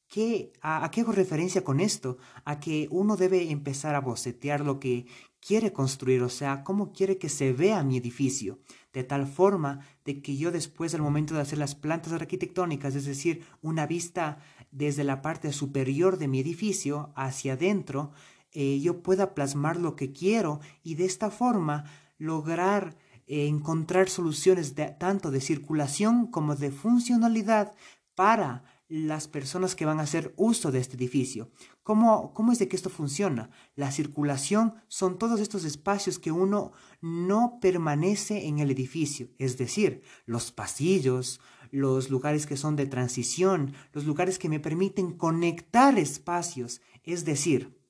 ¿Qué, 0.07 0.53
a, 0.61 0.87
qué 0.91 1.01
hago 1.01 1.13
referencia 1.13 1.65
con 1.65 1.81
esto? 1.81 2.19
A 2.45 2.61
que 2.61 2.87
uno 2.91 3.17
debe 3.17 3.51
empezar 3.51 3.95
a 3.95 4.03
bocetear 4.03 4.61
lo 4.61 4.79
que 4.79 5.07
quiere 5.41 5.73
construir, 5.73 6.23
o 6.23 6.29
sea, 6.29 6.63
cómo 6.63 6.93
quiere 6.93 7.17
que 7.17 7.31
se 7.31 7.55
vea 7.55 7.83
mi 7.83 7.97
edificio, 7.97 8.61
de 8.93 9.05
tal 9.05 9.27
forma 9.27 9.81
de 10.05 10.21
que 10.21 10.37
yo 10.37 10.53
después, 10.53 10.95
al 10.95 11.01
momento 11.01 11.35
de 11.35 11.41
hacer 11.41 11.59
las 11.59 11.75
plantas 11.75 12.13
arquitectónicas, 12.13 12.95
es 12.95 13.07
decir, 13.07 13.47
una 13.63 13.87
vista 13.87 14.39
desde 14.71 15.05
la 15.05 15.23
parte 15.23 15.51
superior 15.53 16.19
de 16.19 16.29
mi 16.29 16.41
edificio 16.41 17.15
hacia 17.17 17.55
adentro, 17.55 18.13
eh, 18.53 18.79
yo 18.81 19.03
pueda 19.03 19.35
plasmar 19.35 19.79
lo 19.79 19.97
que 19.97 20.13
quiero 20.13 20.61
y 20.83 20.97
de 20.97 21.07
esta 21.07 21.31
forma 21.31 21.85
lograr 22.19 22.99
encontrar 23.33 24.11
soluciones 24.11 24.75
tanto 24.99 25.31
de 25.31 25.41
circulación 25.41 26.27
como 26.27 26.55
de 26.55 26.71
funcionalidad 26.71 27.73
para 28.15 28.65
las 28.89 29.27
personas 29.27 29.75
que 29.75 29.87
van 29.87 30.01
a 30.01 30.03
hacer 30.03 30.35
uso 30.37 30.71
de 30.71 30.79
este 30.79 30.97
edificio. 30.97 31.51
¿Cómo, 31.83 32.35
¿Cómo 32.35 32.53
es 32.53 32.59
de 32.59 32.69
que 32.69 32.77
esto 32.77 32.91
funciona? 32.91 33.49
La 33.75 33.91
circulación 33.91 34.75
son 34.87 35.19
todos 35.19 35.41
estos 35.41 35.65
espacios 35.65 36.19
que 36.19 36.31
uno 36.31 36.73
no 37.01 37.59
permanece 37.59 38.47
en 38.49 38.59
el 38.59 38.71
edificio, 38.71 39.31
es 39.39 39.57
decir, 39.57 40.03
los 40.27 40.53
pasillos, 40.53 41.41
los 41.71 42.11
lugares 42.11 42.47
que 42.47 42.59
son 42.59 42.77
de 42.77 42.85
transición, 42.85 43.73
los 43.95 44.05
lugares 44.05 44.39
que 44.39 44.51
me 44.51 44.61
permiten 44.61 45.13
conectar 45.13 45.99
espacios, 45.99 46.83
es 47.03 47.25
decir, 47.25 47.82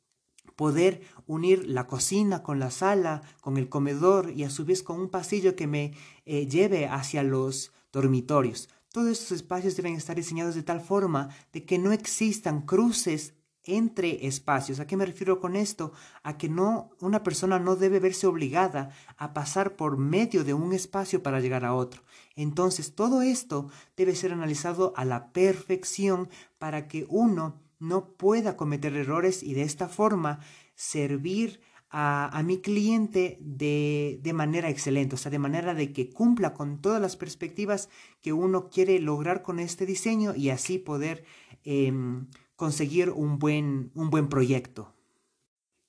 poder 0.56 1.02
unir 1.26 1.66
la 1.68 1.86
cocina 1.86 2.42
con 2.42 2.58
la 2.58 2.70
sala, 2.70 3.22
con 3.40 3.56
el 3.56 3.68
comedor 3.68 4.30
y 4.30 4.44
a 4.44 4.50
su 4.50 4.64
vez 4.64 4.82
con 4.82 5.00
un 5.00 5.08
pasillo 5.08 5.56
que 5.56 5.66
me 5.66 5.94
eh, 6.26 6.46
lleve 6.46 6.86
hacia 6.86 7.22
los 7.22 7.72
dormitorios. 7.92 8.68
Todos 8.92 9.08
estos 9.08 9.32
espacios 9.32 9.76
deben 9.76 9.94
estar 9.94 10.16
diseñados 10.16 10.54
de 10.54 10.62
tal 10.62 10.80
forma 10.80 11.30
de 11.52 11.64
que 11.64 11.78
no 11.78 11.92
existan 11.92 12.62
cruces 12.62 13.34
entre 13.64 14.26
espacios. 14.26 14.80
¿A 14.80 14.86
qué 14.86 14.96
me 14.96 15.06
refiero 15.06 15.40
con 15.40 15.56
esto? 15.56 15.92
A 16.22 16.36
que 16.36 16.48
no 16.48 16.90
una 17.00 17.22
persona 17.22 17.58
no 17.58 17.76
debe 17.76 18.00
verse 18.00 18.26
obligada 18.26 18.90
a 19.16 19.32
pasar 19.32 19.76
por 19.76 19.96
medio 19.96 20.44
de 20.44 20.54
un 20.54 20.72
espacio 20.72 21.22
para 21.22 21.40
llegar 21.40 21.64
a 21.64 21.74
otro. 21.74 22.02
Entonces, 22.34 22.94
todo 22.94 23.22
esto 23.22 23.68
debe 23.96 24.14
ser 24.14 24.32
analizado 24.32 24.92
a 24.96 25.04
la 25.04 25.32
perfección 25.32 26.28
para 26.58 26.88
que 26.88 27.06
uno 27.08 27.61
no 27.82 28.12
pueda 28.16 28.56
cometer 28.56 28.94
errores 28.94 29.42
y 29.42 29.54
de 29.54 29.62
esta 29.62 29.88
forma 29.88 30.38
servir 30.74 31.60
a, 31.90 32.42
mi 32.46 32.58
cliente 32.58 33.36
de, 33.42 34.18
de, 34.22 34.32
manera 34.32 34.70
excelente, 34.70 35.16
o 35.16 35.18
sea, 35.18 35.30
de 35.30 35.38
manera 35.38 35.74
de 35.74 35.92
que 35.92 36.08
cumpla 36.08 36.54
con 36.54 36.80
todas 36.80 37.02
las 37.02 37.16
perspectivas 37.16 37.90
que 38.22 38.32
uno 38.32 38.70
quiere 38.70 38.98
lograr 38.98 39.42
con 39.42 39.58
este 39.58 39.84
diseño 39.84 40.34
y 40.34 40.48
así 40.48 40.78
poder 40.78 41.24
em, 41.64 42.28
conseguir 42.56 43.10
un 43.10 43.38
buen, 43.38 43.90
un 43.94 44.08
buen 44.08 44.28
proyecto. 44.28 44.94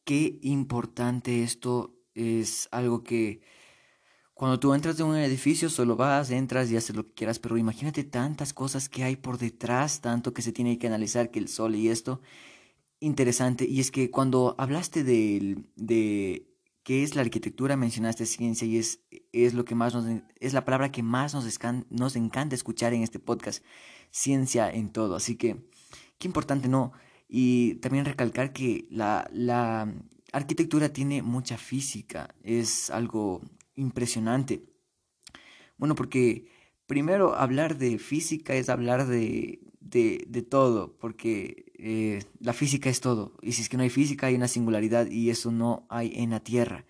Qué 0.03 0.39
importante 0.41 1.41
esto 1.43 1.95
es 2.15 2.67
algo 2.71 3.03
que 3.03 3.41
cuando 4.33 4.59
tú 4.59 4.73
entras 4.73 4.99
en 4.99 5.05
un 5.05 5.17
edificio 5.17 5.69
solo 5.69 5.95
vas, 5.95 6.31
entras 6.31 6.71
y 6.71 6.77
haces 6.77 6.95
lo 6.95 7.05
que 7.05 7.13
quieras, 7.13 7.39
pero 7.39 7.57
imagínate 7.57 8.03
tantas 8.03 8.53
cosas 8.53 8.89
que 8.89 9.03
hay 9.03 9.15
por 9.15 9.37
detrás, 9.37 10.01
tanto 10.01 10.33
que 10.33 10.41
se 10.41 10.51
tiene 10.51 10.77
que 10.79 10.87
analizar 10.87 11.31
que 11.31 11.39
el 11.39 11.47
sol 11.47 11.75
y 11.75 11.89
esto 11.89 12.21
interesante 13.03 13.65
y 13.67 13.79
es 13.79 13.91
que 13.91 14.09
cuando 14.09 14.55
hablaste 14.57 15.03
de, 15.03 15.65
de 15.75 16.47
qué 16.83 17.03
es 17.03 17.15
la 17.15 17.21
arquitectura 17.21 17.75
mencionaste 17.75 18.25
ciencia 18.25 18.65
y 18.65 18.77
es, 18.77 19.01
es 19.33 19.53
lo 19.53 19.65
que 19.65 19.75
más 19.75 19.93
nos, 19.93 20.05
es 20.39 20.53
la 20.53 20.65
palabra 20.65 20.91
que 20.91 21.03
más 21.03 21.33
nos, 21.33 21.59
nos 21.89 22.15
encanta 22.15 22.55
escuchar 22.55 22.93
en 22.93 23.03
este 23.03 23.19
podcast, 23.19 23.63
ciencia 24.09 24.69
en 24.71 24.91
todo. 24.91 25.15
Así 25.15 25.35
que 25.35 25.67
qué 26.17 26.27
importante, 26.27 26.69
¿no? 26.69 26.93
Y 27.27 27.75
también 27.75 28.05
recalcar 28.05 28.53
que 28.53 28.87
la, 28.89 29.27
la 29.33 29.93
arquitectura 30.31 30.89
tiene 30.89 31.21
mucha 31.21 31.57
física, 31.57 32.33
es 32.43 32.89
algo 32.89 33.41
impresionante. 33.75 34.63
Bueno, 35.77 35.95
porque 35.95 36.47
primero 36.85 37.35
hablar 37.35 37.77
de 37.77 37.97
física 37.97 38.55
es 38.55 38.69
hablar 38.69 39.07
de, 39.07 39.59
de, 39.79 40.25
de 40.27 40.41
todo, 40.41 40.97
porque 40.97 41.71
eh, 41.77 42.23
la 42.39 42.53
física 42.53 42.89
es 42.89 43.01
todo. 43.01 43.37
Y 43.41 43.53
si 43.53 43.61
es 43.61 43.69
que 43.69 43.77
no 43.77 43.83
hay 43.83 43.89
física, 43.89 44.27
hay 44.27 44.35
una 44.35 44.47
singularidad 44.47 45.09
y 45.09 45.29
eso 45.29 45.51
no 45.51 45.85
hay 45.89 46.13
en 46.15 46.31
la 46.31 46.39
Tierra. 46.39 46.85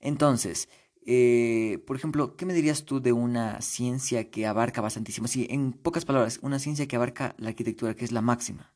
Entonces, 0.00 0.68
eh, 1.04 1.82
por 1.86 1.96
ejemplo, 1.96 2.36
¿qué 2.36 2.46
me 2.46 2.54
dirías 2.54 2.84
tú 2.84 3.00
de 3.00 3.12
una 3.12 3.60
ciencia 3.60 4.30
que 4.30 4.46
abarca 4.46 4.80
bastantísimo? 4.80 5.28
Sí, 5.28 5.46
en 5.50 5.72
pocas 5.72 6.04
palabras, 6.04 6.38
una 6.42 6.58
ciencia 6.58 6.86
que 6.86 6.96
abarca 6.96 7.34
la 7.38 7.50
arquitectura, 7.50 7.94
que 7.94 8.04
es 8.04 8.12
la 8.12 8.22
máxima. 8.22 8.74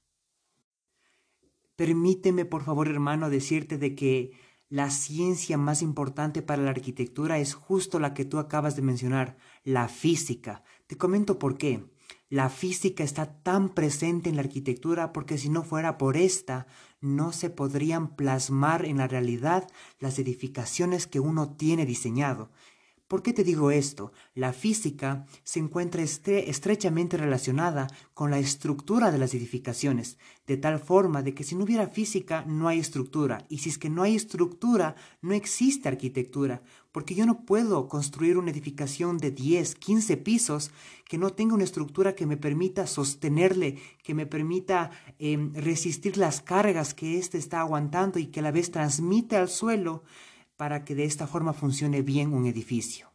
Permíteme, 1.77 2.45
por 2.45 2.63
favor, 2.63 2.89
hermano, 2.89 3.31
decirte 3.31 3.79
de 3.79 3.95
que 3.95 4.33
la 4.69 4.91
ciencia 4.91 5.57
más 5.57 5.83
importante 5.83 6.43
para 6.43 6.63
la 6.63 6.71
arquitectura 6.71 7.39
es 7.39 7.55
justo 7.55 7.99
la 8.01 8.15
que 8.15 8.25
tú 8.25 8.39
acabas 8.39 8.77
de 8.77 8.83
mencionar, 8.83 9.37
la 9.63 9.89
física. 9.89 10.63
Te 10.87 10.97
comento 10.97 11.39
por 11.39 11.57
qué. 11.59 11.85
La 12.31 12.49
física 12.49 13.05
está 13.05 13.43
tan 13.43 13.69
presente 13.69 14.31
en 14.31 14.37
la 14.37 14.43
arquitectura 14.43 15.13
porque 15.13 15.39
si 15.39 15.49
no 15.49 15.63
fuera 15.63 15.99
por 15.99 16.17
esta, 16.17 16.67
no 17.01 17.33
se 17.33 17.51
podrían 17.51 18.17
plasmar 18.17 18.87
en 18.87 18.97
la 18.97 19.07
realidad 19.07 19.69
las 20.01 20.19
edificaciones 20.19 21.07
que 21.07 21.21
uno 21.21 21.55
tiene 21.55 21.87
diseñado. 21.87 22.51
¿Por 23.07 23.23
qué 23.23 23.35
te 23.35 23.45
digo 23.45 23.71
esto? 23.71 24.13
La 24.35 24.55
física 24.55 25.27
se 25.43 25.61
encuentra 25.61 26.03
estrechamente 26.03 27.19
relacionada 27.19 27.87
con 28.15 28.31
la 28.31 28.39
estructura 28.39 29.11
de 29.11 29.19
las 29.19 29.35
edificaciones, 29.35 30.17
de 30.47 30.57
tal 30.57 30.79
forma 30.79 31.23
de 31.23 31.35
que 31.35 31.45
si 31.45 31.55
no 31.55 31.65
hubiera 31.65 31.89
física 31.89 32.47
no 32.47 32.67
hay 32.67 32.79
estructura, 32.79 33.45
y 33.51 33.59
si 33.59 33.69
es 33.69 33.77
que 33.77 33.91
no 33.91 34.03
hay 34.03 34.17
estructura 34.17 34.97
no 35.21 35.35
existe 35.35 35.87
arquitectura, 35.87 36.63
porque 36.93 37.15
yo 37.15 37.27
no 37.27 37.45
puedo 37.45 37.89
construir 37.89 38.39
una 38.39 38.53
edificación 38.53 39.19
de 39.19 39.33
10, 39.33 39.75
15 39.75 40.17
pisos 40.17 40.71
que 41.07 41.19
no 41.19 41.29
tenga 41.29 41.55
una 41.55 41.65
estructura 41.65 42.15
que 42.15 42.25
me 42.25 42.39
permita 42.39 42.87
sostenerle, 42.87 43.79
que 44.03 44.15
me 44.15 44.25
permita 44.25 44.91
em, 45.19 45.53
resistir 45.53 46.17
las 46.17 46.41
cargas 46.41 46.95
que 46.95 47.19
éste 47.19 47.37
está 47.37 47.61
aguantando 47.61 48.19
y 48.19 48.29
que 48.29 48.41
a 48.41 48.45
la 48.45 48.51
vez 48.51 48.71
transmite 48.71 49.37
al 49.37 49.51
suelo 49.51 50.05
para 50.57 50.85
que 50.85 50.95
de 50.95 51.05
esta 51.05 51.27
forma 51.27 51.53
funcione 51.53 52.03
bien 52.03 52.33
un 52.33 52.47
edificio. 52.47 53.11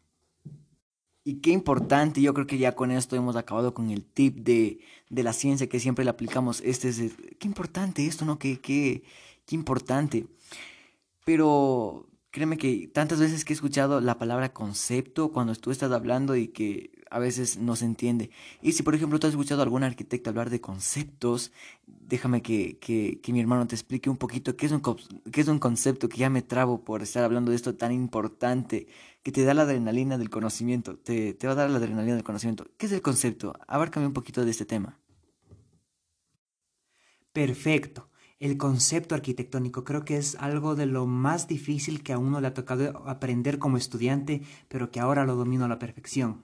Y 1.23 1.41
qué 1.41 1.51
importante, 1.51 2.21
yo 2.21 2.33
creo 2.33 2.47
que 2.47 2.57
ya 2.57 2.75
con 2.75 2.91
esto 2.91 3.15
hemos 3.15 3.35
acabado 3.35 3.73
con 3.73 3.91
el 3.91 4.03
tip 4.03 4.37
de, 4.37 4.79
de 5.09 5.23
la 5.23 5.33
ciencia 5.33 5.67
que 5.67 5.79
siempre 5.79 6.03
le 6.03 6.11
aplicamos. 6.11 6.61
Este 6.61 6.89
es, 6.89 7.13
qué 7.39 7.47
importante 7.47 8.05
esto, 8.05 8.25
¿no? 8.25 8.39
Qué, 8.39 8.59
qué, 8.59 9.03
qué 9.45 9.55
importante. 9.55 10.25
Pero 11.25 12.07
créeme 12.31 12.57
que 12.57 12.87
tantas 12.87 13.19
veces 13.19 13.45
que 13.45 13.53
he 13.53 13.55
escuchado 13.55 14.01
la 14.01 14.17
palabra 14.17 14.53
concepto 14.53 15.31
cuando 15.31 15.53
tú 15.55 15.71
estás 15.71 15.91
hablando 15.91 16.35
y 16.35 16.47
que 16.47 16.98
a 17.09 17.19
veces 17.19 17.57
no 17.57 17.75
se 17.75 17.85
entiende. 17.85 18.29
Y 18.61 18.73
si 18.73 18.83
por 18.83 18.95
ejemplo 18.95 19.19
tú 19.19 19.27
has 19.27 19.33
escuchado 19.33 19.61
a 19.61 19.63
algún 19.63 19.83
arquitecto 19.83 20.29
hablar 20.29 20.49
de 20.49 20.61
conceptos, 20.61 21.51
déjame 21.87 22.41
que, 22.41 22.77
que, 22.79 23.19
que 23.21 23.33
mi 23.33 23.39
hermano 23.39 23.67
te 23.67 23.75
explique 23.75 24.09
un 24.09 24.17
poquito 24.17 24.55
qué 24.55 24.65
es 24.65 24.71
un, 24.71 24.81
qué 25.31 25.41
es 25.41 25.47
un 25.47 25.59
concepto, 25.59 26.09
que 26.09 26.17
ya 26.17 26.29
me 26.29 26.41
trabo 26.41 26.83
por 26.83 27.01
estar 27.01 27.23
hablando 27.23 27.51
de 27.51 27.57
esto 27.57 27.75
tan 27.75 27.91
importante, 27.91 28.87
que 29.23 29.31
te 29.31 29.43
da 29.43 29.53
la 29.53 29.63
adrenalina 29.63 30.17
del 30.17 30.29
conocimiento, 30.29 30.97
te, 30.97 31.33
te 31.33 31.47
va 31.47 31.53
a 31.53 31.55
dar 31.55 31.69
la 31.69 31.77
adrenalina 31.77 32.15
del 32.15 32.23
conocimiento. 32.23 32.67
¿Qué 32.77 32.85
es 32.85 32.91
el 32.91 33.01
concepto? 33.01 33.53
Abárcame 33.67 34.07
un 34.07 34.13
poquito 34.13 34.45
de 34.45 34.51
este 34.51 34.65
tema. 34.65 34.99
Perfecto. 37.33 38.09
El 38.39 38.57
concepto 38.57 39.15
arquitectónico 39.15 39.83
creo 39.83 40.05
que 40.05 40.15
es 40.15 40.35
algo 40.35 40.75
de 40.75 40.85
lo 40.85 41.05
más 41.05 41.49
difícil 41.49 42.01
que 42.03 42.13
a 42.13 42.17
uno 42.17 42.39
le 42.39 42.47
ha 42.47 42.53
tocado 42.53 43.05
aprender 43.05 43.59
como 43.59 43.75
estudiante, 43.75 44.43
pero 44.69 44.91
que 44.91 45.01
ahora 45.01 45.25
lo 45.25 45.35
domino 45.35 45.65
a 45.65 45.67
la 45.67 45.77
perfección. 45.77 46.43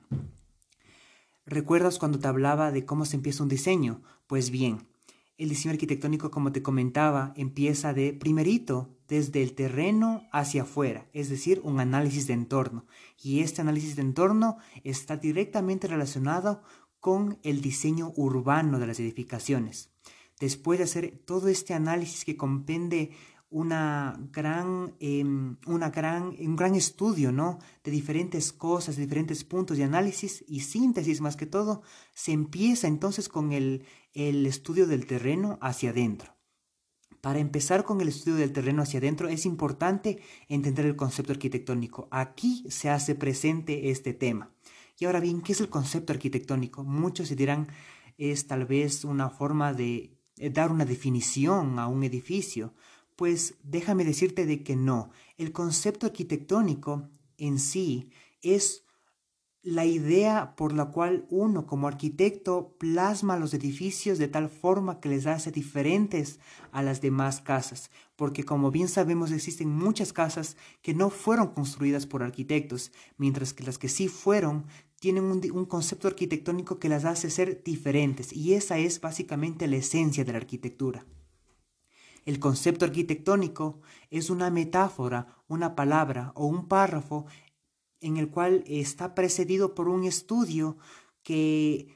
¿Recuerdas 1.48 2.00
cuando 2.00 2.18
te 2.18 2.28
hablaba 2.28 2.72
de 2.72 2.86
cómo 2.86 3.06
se 3.06 3.18
empieza 3.18 3.44
un 3.44 3.50
diseño? 3.50 4.02
Pues 4.26 4.50
bien, 4.50 4.88
el 5.38 5.50
diseño 5.50 5.74
arquitectónico, 5.74 6.32
como 6.32 6.52
te 6.52 6.64
comentaba, 6.64 7.34
empieza 7.36 7.94
de 7.94 8.14
primerito, 8.14 8.90
desde 9.08 9.44
el 9.44 9.54
terreno 9.54 10.24
hacia 10.32 10.64
afuera, 10.64 11.08
es 11.14 11.30
decir, 11.30 11.62
un 11.64 11.80
análisis 11.80 12.26
de 12.26 12.34
entorno. 12.34 12.88
Y 13.22 13.42
este 13.42 13.62
análisis 13.62 13.96
de 13.96 14.02
entorno 14.02 14.58
está 14.84 15.18
directamente 15.18 15.88
relacionado 15.88 16.64
con 17.00 17.38
el 17.44 17.62
diseño 17.62 18.12
urbano 18.16 18.80
de 18.80 18.88
las 18.88 19.00
edificaciones. 19.00 19.92
Después 20.40 20.80
de 20.80 20.86
hacer 20.86 21.22
todo 21.26 21.48
este 21.48 21.76
análisis 21.76 22.26
que 22.26 22.38
compende 22.38 23.12
una 23.50 24.20
gran, 24.32 24.96
em, 25.00 25.58
una 25.66 25.90
gran, 25.90 26.36
un 26.40 26.56
gran 26.56 26.76
estudio, 26.76 27.32
¿no? 27.32 27.60
De 27.84 27.92
diferentes 27.92 28.52
cosas, 28.52 28.96
de 28.96 29.04
diferentes 29.04 29.44
puntos 29.44 29.78
de 29.78 29.84
análisis 29.84 30.44
y 30.48 30.62
síntesis 30.62 31.22
más 31.22 31.36
que 31.36 31.46
todo, 31.46 31.82
se 32.14 32.32
empieza 32.32 32.88
entonces 32.88 33.30
con 33.30 33.52
el, 33.52 33.86
el 34.14 34.46
estudio 34.46 34.88
del 34.88 35.06
terreno 35.06 35.58
hacia 35.62 35.92
adentro. 35.92 36.36
Para 37.22 37.40
empezar 37.40 37.84
con 37.84 38.02
el 38.02 38.10
estudio 38.10 38.38
del 38.38 38.54
terreno 38.54 38.84
hacia 38.84 39.00
adentro 39.00 39.30
es 39.30 39.46
importante 39.46 40.22
entender 40.48 40.86
el 40.86 40.96
concepto 40.96 41.32
arquitectónico. 41.32 42.08
Aquí 42.12 42.66
se 42.70 42.90
hace 42.90 43.16
presente 43.16 43.90
este 43.90 44.14
tema. 44.14 44.52
Y 45.00 45.06
ahora 45.06 45.20
bien, 45.20 45.42
¿qué 45.42 45.54
es 45.54 45.62
el 45.62 45.70
concepto 45.70 46.14
arquitectónico? 46.14 46.84
Muchos 46.84 47.28
se 47.28 47.36
dirán 47.36 47.68
es 48.18 48.48
tal 48.48 48.66
vez 48.66 49.04
una 49.04 49.30
forma 49.30 49.74
de 49.74 50.18
dar 50.38 50.72
una 50.72 50.86
definición 50.86 51.80
a 51.80 51.88
un 51.88 52.04
edificio, 52.04 52.74
pues 53.16 53.56
déjame 53.64 54.06
decirte 54.06 54.46
de 54.46 54.64
que 54.64 54.76
no. 54.76 55.10
El 55.38 55.52
concepto 55.52 56.06
arquitectónico 56.06 57.10
en 57.38 57.60
sí 57.60 58.10
es 58.42 58.86
la 59.66 59.84
idea 59.84 60.56
por 60.56 60.74
la 60.74 60.92
cual 60.92 61.26
uno 61.32 61.66
como 61.66 61.88
arquitecto 61.88 62.76
plasma 62.78 63.40
los 63.40 63.52
edificios 63.56 64.20
de 64.20 64.28
tal 64.28 64.48
forma 64.48 65.00
que 65.00 65.10
les 65.10 65.26
hace 65.26 65.52
diferentes 65.52 66.40
a 66.72 66.84
las 66.84 67.02
demás 67.02 67.42
casas, 67.42 67.90
porque 68.16 68.44
como 68.44 68.70
bien 68.70 68.88
sabemos 68.88 69.32
existen 69.32 69.70
muchas 69.70 70.14
casas 70.14 70.56
que 70.84 70.94
no 70.94 71.10
fueron 71.10 71.48
construidas 71.48 72.06
por 72.06 72.22
arquitectos, 72.22 72.92
mientras 73.18 73.56
que 73.56 73.64
las 73.64 73.80
que 73.80 73.90
sí 73.90 74.08
fueron 74.08 74.68
tienen 75.00 75.24
un, 75.24 75.42
un, 75.52 75.66
concepto 75.66 76.08
arquitectónico 76.08 76.78
que 76.78 76.88
las 76.88 77.04
hace 77.04 77.32
ser 77.32 77.64
diferentes, 77.64 78.34
y 78.34 78.54
esa 78.54 78.78
es 78.78 79.02
básicamente 79.02 79.68
la 79.68 79.78
esencia 79.78 80.24
de 80.24 80.32
la 80.32 80.38
arquitectura. 80.38 81.08
El 82.26 82.40
concepto 82.40 82.86
arquitectónico 82.86 83.82
es 84.10 84.30
una 84.30 84.50
metáfora, 84.50 85.28
una 85.48 85.76
palabra 85.76 86.32
o 86.36 86.48
un 86.48 86.68
párrafo 86.68 87.28
en 88.02 88.18
el 88.18 88.30
cual 88.30 88.64
está 88.68 89.16
precedido 89.16 89.76
por 89.76 89.88
un 89.88 90.04
estudio 90.04 90.78
que 91.24 91.96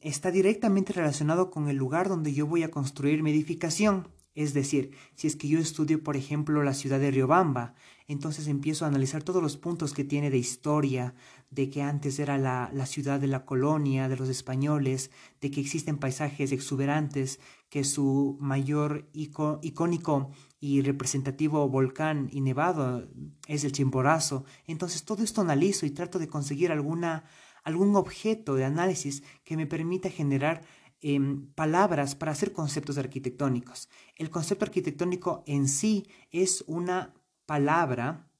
está 0.00 0.30
directamente 0.30 0.92
relacionado 0.92 1.50
con 1.50 1.68
el 1.68 1.76
lugar 1.76 2.08
donde 2.08 2.32
yo 2.32 2.46
voy 2.46 2.64
a 2.64 2.70
construir 2.70 3.22
mi 3.22 3.30
edificación. 3.30 4.08
Es 4.34 4.54
decir, 4.54 4.96
si 5.14 5.26
es 5.26 5.36
que 5.36 5.48
yo 5.48 5.58
estudio, 5.58 6.02
por 6.02 6.16
ejemplo, 6.16 6.62
la 6.62 6.72
ciudad 6.72 6.98
de 6.98 7.10
Riobamba, 7.10 7.74
entonces 8.08 8.46
empiezo 8.46 8.84
a 8.84 8.88
analizar 8.88 9.22
todos 9.22 9.42
los 9.42 9.56
puntos 9.56 9.92
que 9.92 10.04
tiene 10.04 10.30
de 10.30 10.38
historia, 10.38 11.14
de 11.50 11.68
que 11.68 11.82
antes 11.82 12.18
era 12.18 12.38
la, 12.38 12.70
la 12.72 12.86
ciudad 12.86 13.20
de 13.20 13.26
la 13.26 13.44
colonia 13.44 14.08
de 14.08 14.16
los 14.16 14.28
españoles, 14.28 15.10
de 15.40 15.50
que 15.50 15.60
existen 15.60 15.98
paisajes 15.98 16.50
exuberantes, 16.52 17.40
que 17.68 17.84
su 17.84 18.36
mayor 18.38 19.08
icónico 19.14 20.30
y 20.60 20.82
representativo 20.82 21.68
volcán 21.68 22.28
y 22.30 22.40
nevado 22.40 23.08
es 23.48 23.64
el 23.64 23.72
Chimborazo. 23.72 24.44
Entonces 24.66 25.04
todo 25.04 25.24
esto 25.24 25.40
analizo 25.40 25.86
y 25.86 25.90
trato 25.90 26.18
de 26.18 26.28
conseguir 26.28 26.70
alguna, 26.70 27.24
algún 27.64 27.96
objeto 27.96 28.54
de 28.54 28.64
análisis 28.64 29.22
que 29.42 29.56
me 29.56 29.66
permita 29.66 30.10
generar 30.10 30.62
em, 31.02 31.46
palabras 31.54 32.14
para 32.14 32.32
hacer 32.32 32.52
conceptos 32.52 32.96
arquitectónicos. 32.96 33.88
El 34.16 34.30
concepto 34.30 34.64
arquitectónico 34.64 35.42
en 35.46 35.68
sí 35.68 36.06
es 36.30 36.64
una 36.66 37.14
palabra, 37.44 38.30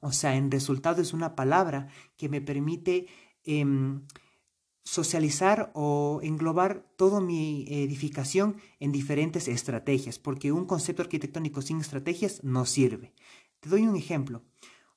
o 0.00 0.12
sea, 0.12 0.34
en 0.36 0.50
resultado 0.50 1.02
es 1.02 1.12
una 1.12 1.36
palabra 1.36 1.88
que 2.16 2.28
me 2.28 2.40
permite 2.40 3.06
em, 3.44 4.02
socializar 4.86 5.72
o 5.74 6.20
englobar 6.22 6.86
toda 6.96 7.20
mi 7.20 7.66
edificación 7.68 8.56
en 8.78 8.92
diferentes 8.92 9.48
estrategias, 9.48 10.18
porque 10.18 10.52
un 10.52 10.64
concepto 10.64 11.02
arquitectónico 11.02 11.60
sin 11.60 11.80
estrategias 11.80 12.42
no 12.44 12.64
sirve. 12.66 13.12
Te 13.60 13.68
doy 13.68 13.86
un 13.86 13.96
ejemplo. 13.96 14.42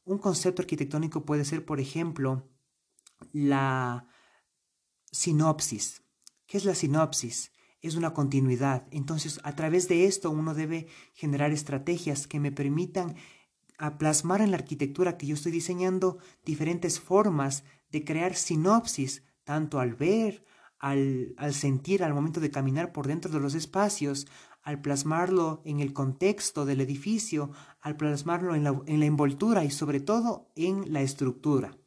Un 0.06 0.20
concepto 0.20 0.62
arquitectónico 0.62 1.26
puede 1.26 1.44
ser, 1.44 1.66
por 1.66 1.80
ejemplo, 1.80 2.48
la 3.34 4.08
sinopsis. 5.12 6.04
¿Qué 6.50 6.58
es 6.58 6.66
la 6.66 6.74
sinopsis? 6.74 7.52
Es 7.80 7.94
una 7.94 8.16
continuidad. 8.16 8.88
Entonces, 8.90 9.40
a 9.44 9.56
través 9.56 9.88
de 9.88 10.06
esto 10.06 10.32
uno 10.32 10.56
debe 10.56 10.88
generar 11.14 11.52
estrategias 11.52 12.26
que 12.26 12.40
me 12.40 12.52
permitan 12.52 13.16
plasmar 14.00 14.42
en 14.42 14.50
la 14.50 14.58
arquitectura 14.58 15.16
que 15.16 15.28
yo 15.28 15.36
estoy 15.36 15.52
diseñando 15.52 16.18
diferentes 16.44 17.00
formas 17.00 17.66
de 17.92 18.04
crear 18.04 18.34
sinopsis 18.34 19.22
tanto 19.44 19.80
al 19.80 19.94
ver, 19.94 20.44
al, 20.80 21.36
sentir, 21.52 22.04
al 22.04 22.16
momento 22.16 22.40
de 22.40 22.50
caminar 22.50 22.94
por 22.94 23.06
dentro 23.06 23.32
de 23.32 23.40
los 23.40 23.54
espacios, 23.54 24.26
al 24.64 24.82
plasmarlo 24.82 25.62
en 25.66 25.82
el 25.82 25.94
contexto 25.94 26.66
del 26.66 26.82
edificio, 26.82 27.52
al 27.80 27.96
plasmarlo 27.96 28.56
en 28.56 28.64
la, 28.64 28.82
en 28.88 29.00
la 29.00 29.06
envoltura 29.06 29.66
y 29.66 29.70
sobre 29.70 30.00
todo 30.00 30.50
en 30.56 30.92
la 30.92 31.04
estructura. 31.04 31.78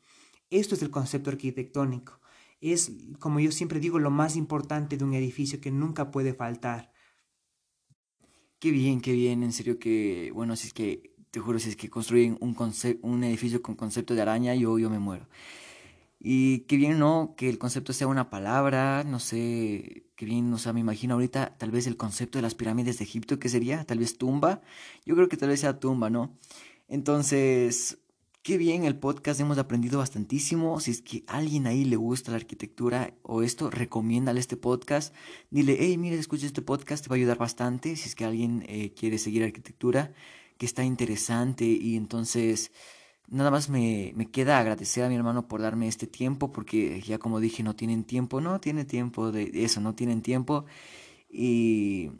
Esto 0.50 0.76
es 0.76 0.82
el 0.82 0.90
concepto 0.90 1.30
arquitectónico. 1.30 2.21
Es, 2.62 2.92
como 3.18 3.40
yo 3.40 3.52
siempre 3.52 3.80
digo, 3.80 3.98
lo 3.98 4.10
más 4.10 4.36
importante 4.36 4.96
de 4.96 5.04
un 5.04 5.12
edificio 5.14 5.60
que 5.60 5.70
nunca 5.70 6.10
puede 6.10 6.32
faltar. 6.32 6.92
Qué 8.60 8.70
bien, 8.70 9.00
qué 9.00 9.12
bien, 9.12 9.42
en 9.42 9.52
serio 9.52 9.78
que, 9.80 10.30
bueno, 10.32 10.54
si 10.56 10.68
es 10.68 10.72
que, 10.72 11.14
te 11.32 11.40
juro, 11.40 11.58
si 11.58 11.70
es 11.70 11.76
que 11.76 11.90
construyen 11.90 12.38
un, 12.40 12.56
un 13.02 13.24
edificio 13.24 13.60
con 13.60 13.74
concepto 13.74 14.14
de 14.14 14.22
araña, 14.22 14.54
yo, 14.54 14.78
yo 14.78 14.88
me 14.88 15.00
muero. 15.00 15.28
Y 16.20 16.60
qué 16.60 16.76
bien, 16.76 17.00
¿no? 17.00 17.34
Que 17.36 17.48
el 17.48 17.58
concepto 17.58 17.92
sea 17.92 18.06
una 18.06 18.30
palabra, 18.30 19.02
no 19.02 19.18
sé, 19.18 20.06
qué 20.14 20.24
bien, 20.24 20.52
o 20.52 20.58
sea, 20.58 20.72
me 20.72 20.78
imagino 20.78 21.14
ahorita 21.14 21.58
tal 21.58 21.72
vez 21.72 21.88
el 21.88 21.96
concepto 21.96 22.38
de 22.38 22.42
las 22.42 22.54
pirámides 22.54 22.98
de 22.98 23.04
Egipto, 23.04 23.40
¿qué 23.40 23.48
sería? 23.48 23.84
Tal 23.84 23.98
vez 23.98 24.16
tumba. 24.18 24.62
Yo 25.04 25.16
creo 25.16 25.28
que 25.28 25.36
tal 25.36 25.48
vez 25.48 25.58
sea 25.60 25.80
tumba, 25.80 26.10
¿no? 26.10 26.38
Entonces, 26.86 27.98
qué 28.42 28.58
bien 28.58 28.84
el 28.84 28.98
podcast, 28.98 29.40
hemos 29.40 29.58
aprendido 29.58 29.98
bastantísimo. 29.98 30.80
Si 30.80 30.90
es 30.90 31.02
que 31.02 31.24
alguien 31.28 31.66
ahí 31.66 31.84
le 31.84 31.96
gusta 31.96 32.32
la 32.32 32.38
arquitectura 32.38 33.14
o 33.22 33.42
esto, 33.42 33.70
recomiéndale 33.70 34.40
este 34.40 34.56
podcast. 34.56 35.14
Dile, 35.50 35.76
hey, 35.78 35.96
mire, 35.96 36.16
escucha 36.18 36.46
este 36.46 36.62
podcast, 36.62 37.04
te 37.04 37.08
va 37.08 37.14
a 37.14 37.18
ayudar 37.18 37.38
bastante. 37.38 37.96
Si 37.96 38.08
es 38.08 38.14
que 38.14 38.24
alguien 38.24 38.64
eh, 38.68 38.92
quiere 38.94 39.18
seguir 39.18 39.44
arquitectura, 39.44 40.12
que 40.58 40.66
está 40.66 40.84
interesante 40.84 41.64
y 41.64 41.96
entonces 41.96 42.72
Nada 43.28 43.50
más 43.50 43.70
me, 43.70 44.12
me, 44.14 44.30
queda 44.30 44.58
agradecer 44.58 45.04
a 45.04 45.08
mi 45.08 45.14
hermano 45.14 45.48
por 45.48 45.62
darme 45.62 45.88
este 45.88 46.06
tiempo, 46.06 46.52
porque 46.52 47.00
ya 47.00 47.16
como 47.16 47.40
dije, 47.40 47.62
no 47.62 47.74
tienen 47.74 48.04
tiempo, 48.04 48.42
no 48.42 48.60
tiene 48.60 48.84
tiempo 48.84 49.32
de 49.32 49.50
eso, 49.64 49.80
no 49.80 49.94
tienen 49.94 50.20
tiempo. 50.20 50.66
Y 51.30 52.10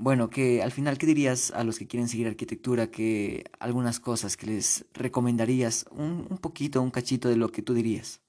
bueno, 0.00 0.30
que 0.30 0.62
al 0.62 0.72
final, 0.72 0.96
¿qué 0.96 1.04
dirías 1.04 1.50
a 1.50 1.62
los 1.62 1.78
que 1.78 1.86
quieren 1.86 2.08
seguir 2.08 2.26
arquitectura? 2.26 2.90
Que 2.90 3.44
algunas 3.58 4.00
cosas 4.00 4.38
que 4.38 4.46
les 4.46 4.86
recomendarías, 4.94 5.84
un, 5.90 6.26
un 6.30 6.38
poquito, 6.38 6.80
un 6.80 6.90
cachito 6.90 7.28
de 7.28 7.36
lo 7.36 7.52
que 7.52 7.60
tú 7.60 7.74
dirías. 7.74 8.22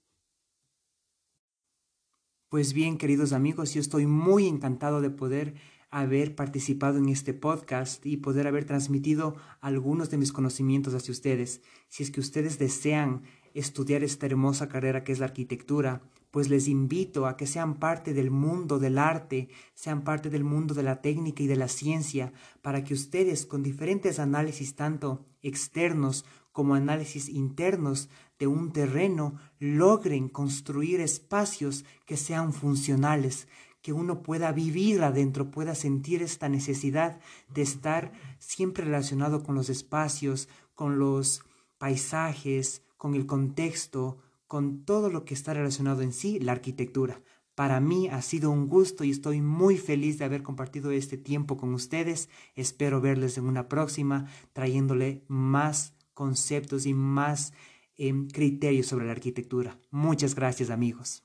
Pues 2.50 2.74
bien, 2.74 2.98
queridos 2.98 3.32
amigos, 3.32 3.74
yo 3.74 3.80
estoy 3.80 4.06
muy 4.06 4.50
encantado 4.50 5.00
de 5.00 5.12
poder 5.12 5.56
haber 5.90 6.36
participado 6.36 6.98
en 6.98 7.08
este 7.08 7.34
podcast 7.34 8.06
y 8.06 8.18
poder 8.18 8.48
haber 8.48 8.66
transmitido 8.66 9.38
algunos 9.62 10.10
de 10.10 10.18
mis 10.18 10.34
conocimientos 10.34 10.94
hacia 10.94 11.14
ustedes. 11.14 11.62
Si 11.88 12.04
es 12.04 12.12
que 12.12 12.20
ustedes 12.20 12.60
desean 12.60 13.22
estudiar 13.54 14.04
esta 14.04 14.26
hermosa 14.26 14.68
carrera 14.68 15.06
que 15.06 15.14
es 15.14 15.20
la 15.20 15.28
arquitectura, 15.28 16.02
pues 16.32 16.50
les 16.50 16.67
invito 16.67 17.28
a 17.28 17.36
que 17.38 17.46
sean 17.46 17.76
parte 17.76 18.13
del 18.13 18.32
mundo 18.32 18.80
del 18.80 18.98
arte, 18.98 19.50
sean 19.76 20.04
parte 20.04 20.30
del 20.30 20.44
mundo 20.44 20.74
de 20.74 20.84
la 20.84 21.02
técnica 21.02 21.44
y 21.44 21.48
de 21.48 21.58
la 21.58 21.67
ciencia, 21.67 22.32
para 22.62 22.84
que 22.84 22.94
ustedes 22.94 23.46
con 23.46 23.62
diferentes 23.62 24.17
análisis 24.17 24.76
tanto 24.76 25.26
externos 25.41 26.26
como 26.52 26.74
análisis 26.76 27.30
internos 27.30 28.10
de 28.39 28.48
un 28.48 28.72
terreno 28.72 29.36
logren 29.60 30.30
construir 30.30 31.00
espacios 31.02 31.86
que 32.06 32.17
sean 32.17 32.54
funcionales, 32.54 33.48
que 33.82 33.94
uno 33.94 34.24
pueda 34.24 34.52
vivir 34.52 35.04
adentro, 35.04 35.52
pueda 35.52 35.76
sentir 35.76 36.22
esta 36.22 36.50
necesidad 36.50 37.20
de 37.54 37.62
estar 37.62 38.13
siempre 38.39 38.86
relacionado 38.86 39.44
con 39.44 39.56
los 39.56 39.70
espacios, 39.70 40.50
con 40.76 41.00
los 41.00 41.44
paisajes, 41.78 42.84
con 42.98 43.15
el 43.15 43.26
contexto, 43.26 44.17
con 44.52 44.84
todo 44.84 45.10
lo 45.10 45.24
que 45.24 45.34
está 45.34 45.54
relacionado 45.54 46.02
en 46.02 46.12
sí, 46.12 46.38
la 46.38 46.52
arquitectura. 46.52 47.22
Para 47.56 47.80
mí 47.80 48.10
ha 48.10 48.22
sido 48.22 48.52
un 48.52 48.68
gusto 48.68 49.06
y 49.06 49.10
estoy 49.10 49.40
muy 49.40 49.78
feliz 49.78 50.18
de 50.18 50.26
haber 50.26 50.44
compartido 50.44 50.92
este 50.92 51.18
tiempo 51.18 51.56
con 51.56 51.74
ustedes. 51.74 52.28
Espero 52.54 53.00
verles 53.00 53.38
en 53.38 53.46
una 53.46 53.70
próxima 53.70 54.30
trayéndole 54.52 55.24
más 55.30 55.94
conceptos 56.14 56.86
y 56.86 56.94
más 56.94 57.54
em, 57.96 58.28
criterios 58.28 58.88
sobre 58.88 59.06
la 59.06 59.14
arquitectura. 59.14 59.80
Muchas 59.90 60.36
gracias 60.36 60.70
amigos. 60.70 61.24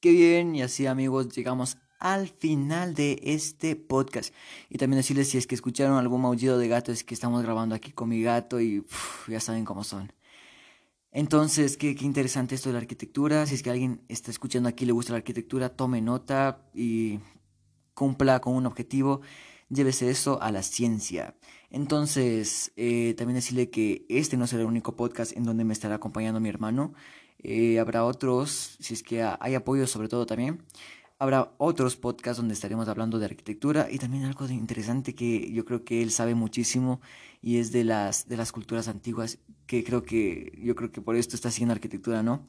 Qué 0.00 0.10
bien, 0.10 0.56
y 0.56 0.62
así 0.62 0.86
amigos 0.86 1.28
llegamos 1.28 1.78
al 2.00 2.26
final 2.26 2.96
de 2.96 3.20
este 3.22 3.76
podcast. 3.76 4.34
Y 4.68 4.78
también 4.78 4.96
decirles 4.96 5.28
si 5.28 5.38
es 5.38 5.46
que 5.46 5.54
escucharon 5.54 5.98
algún 5.98 6.22
maullido 6.22 6.58
de 6.58 6.66
gato, 6.66 6.90
es 6.90 7.04
que 7.04 7.14
estamos 7.14 7.44
grabando 7.44 7.76
aquí 7.76 7.92
con 7.92 8.08
mi 8.08 8.20
gato 8.22 8.60
y 8.60 8.84
ya 9.28 9.38
saben 9.38 9.64
cómo 9.64 9.84
son. 9.84 10.10
Entonces, 11.14 11.76
qué, 11.76 11.94
qué, 11.94 12.04
interesante 12.04 12.56
esto 12.56 12.70
de 12.70 12.72
la 12.74 12.80
arquitectura. 12.80 13.46
Si 13.46 13.54
es 13.54 13.62
que 13.62 13.70
alguien 13.70 14.02
está 14.08 14.32
escuchando 14.32 14.68
aquí 14.68 14.82
y 14.82 14.88
le 14.88 14.92
gusta 14.92 15.12
la 15.12 15.18
arquitectura, 15.18 15.68
tome 15.68 16.02
nota 16.02 16.68
y 16.74 17.20
cumpla 17.94 18.40
con 18.40 18.56
un 18.56 18.66
objetivo. 18.66 19.20
Llévese 19.68 20.10
eso 20.10 20.42
a 20.42 20.50
la 20.50 20.64
ciencia. 20.64 21.36
Entonces, 21.70 22.72
eh, 22.76 23.14
también 23.16 23.36
decirle 23.36 23.70
que 23.70 24.04
este 24.08 24.36
no 24.36 24.48
será 24.48 24.62
el 24.62 24.68
único 24.68 24.96
podcast 24.96 25.36
en 25.36 25.44
donde 25.44 25.64
me 25.64 25.72
estará 25.72 25.94
acompañando 25.94 26.40
mi 26.40 26.48
hermano. 26.48 26.94
Eh, 27.38 27.78
habrá 27.78 28.04
otros, 28.04 28.76
si 28.80 28.94
es 28.94 29.04
que 29.04 29.22
hay 29.22 29.54
apoyo 29.54 29.86
sobre 29.86 30.08
todo 30.08 30.26
también. 30.26 30.64
Habrá 31.20 31.54
otros 31.58 31.94
podcasts 31.94 32.38
donde 32.38 32.54
estaremos 32.54 32.88
hablando 32.88 33.20
de 33.20 33.26
arquitectura 33.26 33.88
y 33.88 33.98
también 33.98 34.24
algo 34.24 34.48
de 34.48 34.54
interesante 34.54 35.14
que 35.14 35.52
yo 35.52 35.64
creo 35.64 35.84
que 35.84 36.02
él 36.02 36.10
sabe 36.10 36.34
muchísimo 36.34 37.00
y 37.44 37.58
es 37.58 37.72
de 37.72 37.84
las, 37.84 38.26
de 38.26 38.38
las 38.38 38.52
culturas 38.52 38.88
antiguas, 38.88 39.38
que 39.66 39.84
creo 39.84 40.02
que 40.02 40.58
yo 40.62 40.74
creo 40.74 40.90
que 40.90 41.02
por 41.02 41.14
esto 41.14 41.36
está 41.36 41.50
haciendo 41.50 41.74
arquitectura, 41.74 42.22
¿no? 42.22 42.48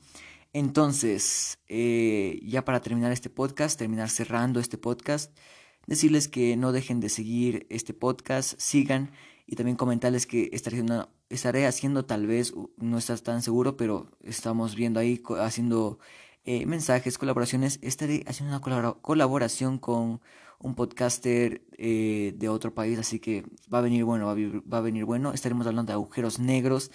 Entonces, 0.54 1.60
eh, 1.68 2.40
ya 2.42 2.64
para 2.64 2.80
terminar 2.80 3.12
este 3.12 3.30
podcast, 3.30 3.78
terminar 3.78 4.10
cerrando 4.10 4.62
este 4.62 4.78
podcast, 4.78 5.38
decirles 5.86 6.30
que 6.30 6.56
no 6.56 6.72
dejen 6.72 7.02
de 7.02 7.10
seguir 7.10 7.68
este 7.70 7.94
podcast, 7.94 8.58
sigan 8.58 9.12
y 9.46 9.58
también 9.58 9.76
comentarles 9.76 10.26
que 10.26 10.50
estaré 10.54 10.78
haciendo, 10.78 11.10
estaré 11.28 11.66
haciendo 11.66 12.06
tal 12.06 12.26
vez, 12.26 12.54
no 12.78 12.98
estás 12.98 13.22
tan 13.22 13.42
seguro, 13.42 13.76
pero 13.76 14.10
estamos 14.24 14.76
viendo 14.76 15.02
ahí, 15.02 15.22
haciendo 15.42 16.00
eh, 16.46 16.66
mensajes, 16.66 17.18
colaboraciones. 17.18 17.80
Estaré 17.82 18.24
haciendo 18.28 18.56
una 18.56 18.96
colaboración 19.02 19.80
con 19.80 20.22
un 20.60 20.76
podcaster 20.76 21.64
eh, 21.78 22.34
de 22.38 22.50
otro 22.50 22.74
país, 22.74 23.00
así 23.00 23.20
que 23.20 23.44
va 23.74 23.80
a 23.80 23.82
venir 23.82 24.04
bueno, 24.04 24.26
va 24.26 24.78
a, 24.78 24.82
venir 24.82 25.06
bueno. 25.06 25.34
Estaremos 25.34 25.66
hablando 25.68 25.92
de 25.92 25.96
agujeros 25.96 26.40
negros, 26.40 26.92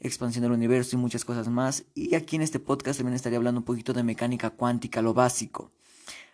expansión 0.00 0.42
del 0.42 0.52
universo 0.52 0.96
y 0.96 0.98
muchas 0.98 1.24
cosas 1.24 1.48
más. 1.48 1.84
Y 1.94 2.14
aquí 2.14 2.36
en 2.36 2.42
este 2.42 2.60
podcast 2.60 2.98
también 2.98 3.14
estaré 3.14 3.36
hablando 3.36 3.60
un 3.60 3.64
poquito 3.64 3.92
de 3.92 4.02
mecánica 4.02 4.50
cuántica, 4.50 5.02
lo 5.02 5.14
básico. 5.14 5.70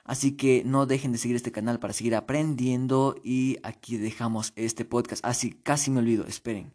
Así 0.04 0.33
que 0.33 0.62
no 0.64 0.87
dejen 0.87 1.12
de 1.12 1.18
seguir 1.18 1.37
este 1.37 1.52
canal 1.52 1.78
para 1.78 1.92
seguir 1.92 2.16
aprendiendo 2.16 3.16
y 3.22 3.59
aquí 3.62 3.96
dejamos 3.96 4.52
este 4.56 4.85
podcast. 4.85 5.24
Así 5.24 5.52
casi 5.52 5.90
me 5.90 6.00
olvido, 6.00 6.26
esperen. 6.26 6.72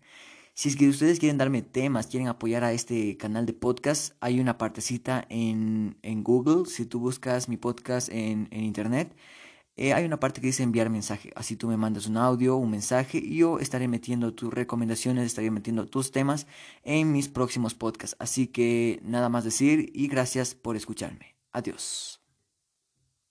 Si 0.56 0.70
es 0.70 0.78
que 0.78 0.88
ustedes 0.88 1.20
quieren 1.20 1.38
darme 1.38 1.62
temas, 1.62 2.08
quieren 2.08 2.30
apoyar 2.30 2.64
a 2.64 2.72
este 2.72 3.18
canal 3.18 3.46
de 3.46 3.52
podcast, 3.54 4.16
hay 4.22 4.40
una 4.40 4.58
partecita 4.58 5.26
en, 5.30 5.98
en 6.02 6.24
Google. 6.24 6.66
Si 6.66 6.86
tú 6.86 7.00
buscas 7.00 7.50
mi 7.50 7.58
podcast 7.58 8.08
en, 8.10 8.48
en 8.52 8.64
internet, 8.64 9.14
eh, 9.76 9.94
hay 9.94 10.06
una 10.06 10.20
parte 10.20 10.40
que 10.40 10.48
dice 10.48 10.64
enviar 10.64 10.90
mensaje. 10.90 11.32
Así 11.36 11.58
tú 11.58 11.68
me 11.68 11.76
mandas 11.76 12.08
un 12.08 12.16
audio, 12.16 12.56
un 12.56 12.72
mensaje 12.72 13.18
y 13.18 13.38
yo 13.38 13.60
estaré 13.60 13.90
metiendo 13.90 14.34
tus 14.34 14.54
recomendaciones, 14.54 15.26
estaré 15.26 15.52
metiendo 15.52 15.88
tus 15.88 16.12
temas 16.12 16.48
en 16.84 17.12
mis 17.12 17.28
próximos 17.28 17.76
podcasts. 17.76 18.16
Así 18.20 18.48
que 18.48 19.02
nada 19.04 19.28
más 19.28 19.44
decir 19.44 19.92
y 19.94 20.08
gracias 20.08 20.56
por 20.56 20.78
escucharme. 20.78 21.36
Adiós. 21.52 22.25